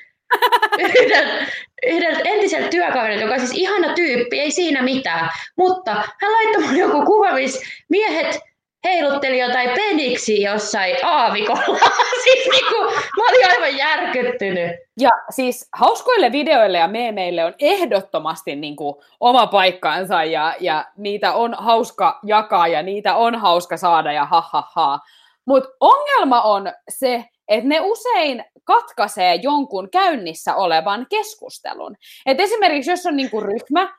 yhden, 0.80 1.48
yhden 1.86 2.22
entiseltä 2.26 2.70
työkaverilta, 2.70 3.24
joka 3.24 3.34
on 3.34 3.40
siis 3.40 3.54
ihana 3.54 3.94
tyyppi, 3.94 4.40
ei 4.40 4.52
siinä 4.52 4.82
mitään, 4.82 5.30
mutta 5.58 5.94
hän 5.94 6.32
laittoi 6.32 6.64
mun 6.64 6.78
joku 6.78 7.06
kuva, 7.06 7.32
missä 7.32 7.62
miehet 7.90 8.40
heilutteli 8.84 9.40
jotain 9.40 9.70
peniksi 9.70 10.42
jossain 10.42 10.96
aavikolla. 11.04 11.80
siis 12.24 12.48
niinku, 12.52 12.76
mä 13.18 13.24
olin 13.30 13.52
aivan 13.52 13.78
järkyttynyt. 13.78 14.72
Ja 15.00 15.10
siis 15.30 15.70
hauskoille 15.74 16.32
videoille 16.32 16.78
ja 16.78 16.88
meemeille 16.88 17.46
on 17.46 17.54
ehdottomasti 17.60 18.56
niinku 18.56 19.04
oma 19.20 19.48
paikkaansa 19.48 20.24
ja, 20.24 20.56
ja 20.60 20.86
niitä 20.98 21.34
on 21.34 21.56
hauska 21.58 22.20
jakaa 22.24 22.68
ja 22.68 22.84
niitä 22.84 23.16
on 23.16 23.36
hauska 23.36 23.78
saada 23.78 24.12
ja 24.12 24.26
ha 24.26 24.42
ha 24.42 24.64
ha. 24.76 25.00
Mutta 25.46 25.70
ongelma 25.80 26.42
on 26.42 26.72
se, 26.90 27.26
että 27.52 27.68
ne 27.68 27.80
usein 27.80 28.44
katkaisee 28.64 29.36
jonkun 29.36 29.90
käynnissä 29.90 30.56
olevan 30.56 31.08
keskustelun. 31.10 31.96
Et 32.26 32.40
esimerkiksi 32.40 32.92
jos 32.92 33.06
on 33.06 33.16
niinku 33.16 33.42
ryhmä, 33.42 33.94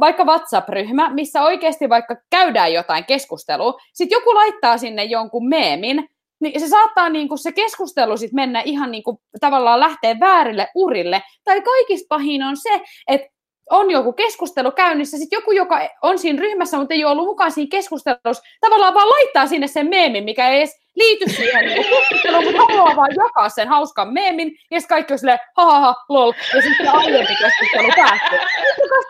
vaikka 0.00 0.24
WhatsApp-ryhmä, 0.24 1.10
missä 1.10 1.42
oikeasti 1.42 1.88
vaikka 1.88 2.16
käydään 2.30 2.72
jotain 2.72 3.04
keskustelua, 3.04 3.80
sitten 3.92 4.16
joku 4.16 4.34
laittaa 4.34 4.78
sinne 4.78 5.04
jonkun 5.04 5.48
meemin, 5.48 6.08
niin 6.40 6.60
se 6.60 6.68
saattaa 6.68 7.08
niin 7.08 7.28
kuin 7.28 7.38
se 7.38 7.52
keskustelu 7.52 8.16
sit 8.16 8.32
mennä 8.32 8.62
ihan 8.64 8.90
niin 8.90 9.02
kuin, 9.02 9.18
tavallaan 9.40 9.80
lähteä 9.80 10.20
väärille 10.20 10.68
urille. 10.74 11.22
Tai 11.44 11.60
kaikista 11.60 12.06
pahin 12.08 12.42
on 12.42 12.56
se, 12.56 12.80
että 13.08 13.28
on 13.72 13.90
joku 13.90 14.12
keskustelu 14.12 14.70
käynnissä, 14.72 15.18
sitten 15.18 15.36
joku, 15.36 15.52
joka 15.52 15.80
on 16.02 16.18
siinä 16.18 16.40
ryhmässä, 16.40 16.78
mutta 16.78 16.94
ei 16.94 17.04
ole 17.04 17.12
ollut 17.12 17.26
mukaan 17.26 17.52
siinä 17.52 17.68
keskustelussa, 17.70 18.42
tavallaan 18.60 18.94
vaan 18.94 19.08
laittaa 19.08 19.46
sinne 19.46 19.66
sen 19.66 19.88
meemin, 19.88 20.24
mikä 20.24 20.48
ei 20.48 20.58
edes 20.58 20.80
liity 20.94 21.30
siihen 21.30 21.64
niin 21.64 21.84
keskusteluun, 21.84 22.44
mutta 22.44 22.58
haluaa 22.58 22.96
vaan 22.96 23.14
jakaa 23.24 23.48
sen 23.48 23.68
hauskan 23.68 24.12
meemin, 24.12 24.48
ja 24.70 24.80
sitten 24.80 24.94
kaikki 24.94 25.12
on 25.12 25.18
silleen, 25.18 25.38
ha, 25.56 25.64
ha, 25.64 25.80
ha 25.80 25.94
lol, 26.08 26.32
ja 26.54 26.62
sitten 26.62 26.88
aiempi 26.88 27.34
keskustelu 27.42 27.88
päättyy. 27.96 28.38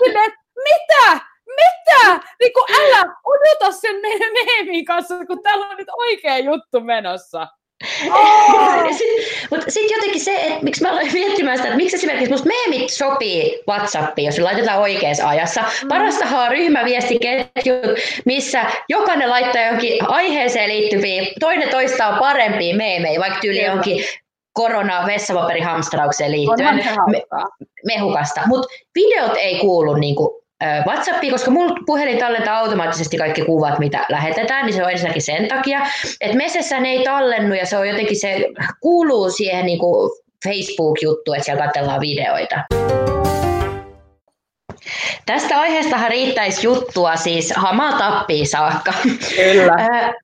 Sitten 0.05 0.33
mitä? 0.57 1.21
Mitä? 1.47 2.21
Niin 2.41 2.53
kuin, 2.53 2.65
älä 2.81 3.15
odota 3.25 3.73
sen 3.73 4.01
meidän 4.01 4.33
meemin 4.33 4.85
kanssa, 4.85 5.27
kun 5.27 5.43
täällä 5.43 5.67
on 5.67 5.77
nyt 5.77 5.89
oikea 5.99 6.39
juttu 6.39 6.81
menossa. 6.81 7.47
Oh. 8.11 8.85
Mutta 9.51 9.67
sitten 9.69 9.97
jotenkin 9.97 10.21
se, 10.21 10.37
että 10.37 10.65
miksi 10.65 10.83
mä 10.83 10.91
aloin 10.91 11.13
miettimään 11.23 11.57
sitä, 11.57 11.69
että 11.69 11.77
miksi 11.77 11.97
esimerkiksi 11.97 12.31
musta 12.31 12.49
meemit 12.49 12.91
sopii 12.91 13.61
WhatsAppiin, 13.69 14.27
jos 14.27 14.39
laitetaan 14.39 14.81
oikeassa 14.81 15.29
ajassa. 15.29 15.61
Mm. 15.61 15.89
Parastahan 15.89 16.45
on 16.45 16.51
ryhmäviestiketjut, 16.51 17.83
missä 18.25 18.65
jokainen 18.89 19.31
laittaa 19.31 19.63
johonkin 19.63 20.09
aiheeseen 20.09 20.69
liittyviä, 20.69 21.27
toinen 21.41 21.69
toistaa 21.69 22.19
parempia 22.19 22.77
meemejä, 22.77 23.21
vaikka 23.21 23.41
tyyli 23.41 23.65
johonkin 23.65 24.05
korona 24.53 25.07
vessapaperihamstraukseen 25.07 26.33
liittyen. 26.33 26.75
Me, 27.11 27.23
mehukasta. 27.87 28.41
Mutta 28.47 28.69
videot 28.95 29.37
ei 29.37 29.59
kuulu 29.59 29.95
niinku 29.95 30.42
WhatsAppiin, 30.87 31.33
koska 31.33 31.51
mulla 31.51 31.75
puhelin 31.87 32.19
tallentaa 32.19 32.59
automaattisesti 32.59 33.17
kaikki 33.17 33.45
kuvat, 33.45 33.79
mitä 33.79 34.07
lähetetään, 34.09 34.67
niin 34.67 34.75
se 34.75 34.85
on 34.85 34.91
ensinnäkin 34.91 35.23
sen 35.23 35.49
takia, 35.49 35.81
että 36.21 36.37
Mesessä 36.37 36.81
ne 36.81 36.89
ei 36.89 37.05
tallennu 37.05 37.55
ja 37.55 37.67
se 37.67 37.77
on 37.77 37.89
jotenkin, 37.89 38.21
se 38.21 38.47
kuuluu 38.81 39.31
siihen 39.31 39.67
niin 39.67 39.79
kuin 39.79 40.11
Facebook-juttu, 40.45 41.33
että 41.33 41.45
siellä 41.45 41.65
katsellaan 41.65 42.01
videoita. 42.01 42.57
Tästä 45.27 45.61
aiheestahan 45.61 46.11
riittäisi 46.11 46.67
juttua 46.67 47.17
siis 47.17 47.53
hamaa 47.57 47.99
tappiin 47.99 48.49
saakka. 48.49 48.93
Kyllä. 49.37 50.15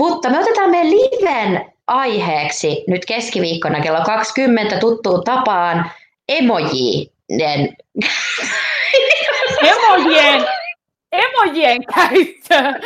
mutta 0.00 0.30
me 0.30 0.38
otetaan 0.38 0.70
meidän 0.70 0.90
liven 0.90 1.72
aiheeksi 1.86 2.84
nyt 2.88 3.04
keskiviikkona 3.04 3.80
kello 3.80 4.00
20 4.04 4.78
tuttuun 4.78 5.24
tapaan 5.24 5.90
emojien 6.28 7.76
emojien, 9.62 10.44
emojien 11.12 11.84
käyttö. 11.94 12.80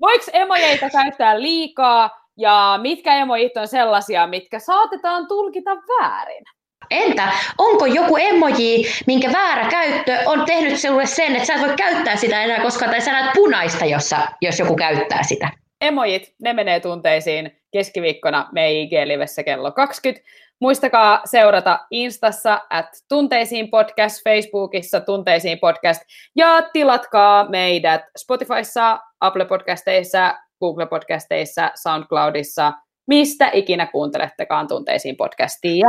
Voiko 0.00 0.24
emojeita 0.32 0.90
käyttää 0.90 1.40
liikaa 1.40 2.10
ja 2.36 2.78
mitkä 2.82 3.16
emojit 3.16 3.56
on 3.56 3.68
sellaisia, 3.68 4.26
mitkä 4.26 4.58
saatetaan 4.58 5.28
tulkita 5.28 5.70
väärin? 5.76 6.44
Entä 6.90 7.28
onko 7.58 7.86
joku 7.86 8.16
emoji, 8.16 8.86
minkä 9.06 9.32
väärä 9.32 9.68
käyttö 9.68 10.18
on 10.26 10.44
tehnyt 10.44 10.78
sinulle 10.78 11.06
sen, 11.06 11.32
että 11.36 11.46
sä 11.46 11.54
et 11.54 11.60
voi 11.60 11.74
käyttää 11.76 12.16
sitä 12.16 12.42
enää 12.42 12.60
koskaan, 12.60 12.90
tai 12.90 13.00
sä 13.00 13.12
näet 13.12 13.30
punaista, 13.34 13.84
jossa, 13.84 14.18
jos 14.40 14.58
joku 14.58 14.76
käyttää 14.76 15.22
sitä? 15.22 15.50
Emojit, 15.80 16.34
ne 16.42 16.52
menee 16.52 16.80
tunteisiin 16.80 17.60
keskiviikkona 17.76 18.48
IG-livessä 18.56 19.42
kello 19.42 19.72
20. 19.72 20.26
Muistakaa 20.60 21.20
seurata 21.24 21.78
Instassa 21.90 22.60
at 22.70 22.86
tunteisiin 23.08 23.70
podcast, 23.70 24.24
Facebookissa 24.24 25.00
tunteisiin 25.00 25.58
podcast 25.58 26.02
ja 26.36 26.62
tilatkaa 26.72 27.48
meidät 27.48 28.02
Spotifyssa, 28.18 28.98
Apple 29.20 29.44
Podcasteissa, 29.44 30.34
Google 30.60 30.86
Podcasteissa, 30.86 31.70
SoundCloudissa, 31.74 32.72
mistä 33.06 33.50
ikinä 33.52 33.86
kuuntelettekaan 33.86 34.68
tunteisiin 34.68 35.16
podcastia. 35.16 35.88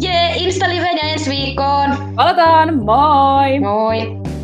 Jee, 0.00 0.12
yeah, 0.12 0.42
Insta-liveen 0.42 0.96
ja 0.96 1.08
ensi 1.08 1.30
viikkoon! 1.30 1.90
Palataan, 2.16 2.84
moi! 2.84 3.60
Moi! 3.60 4.35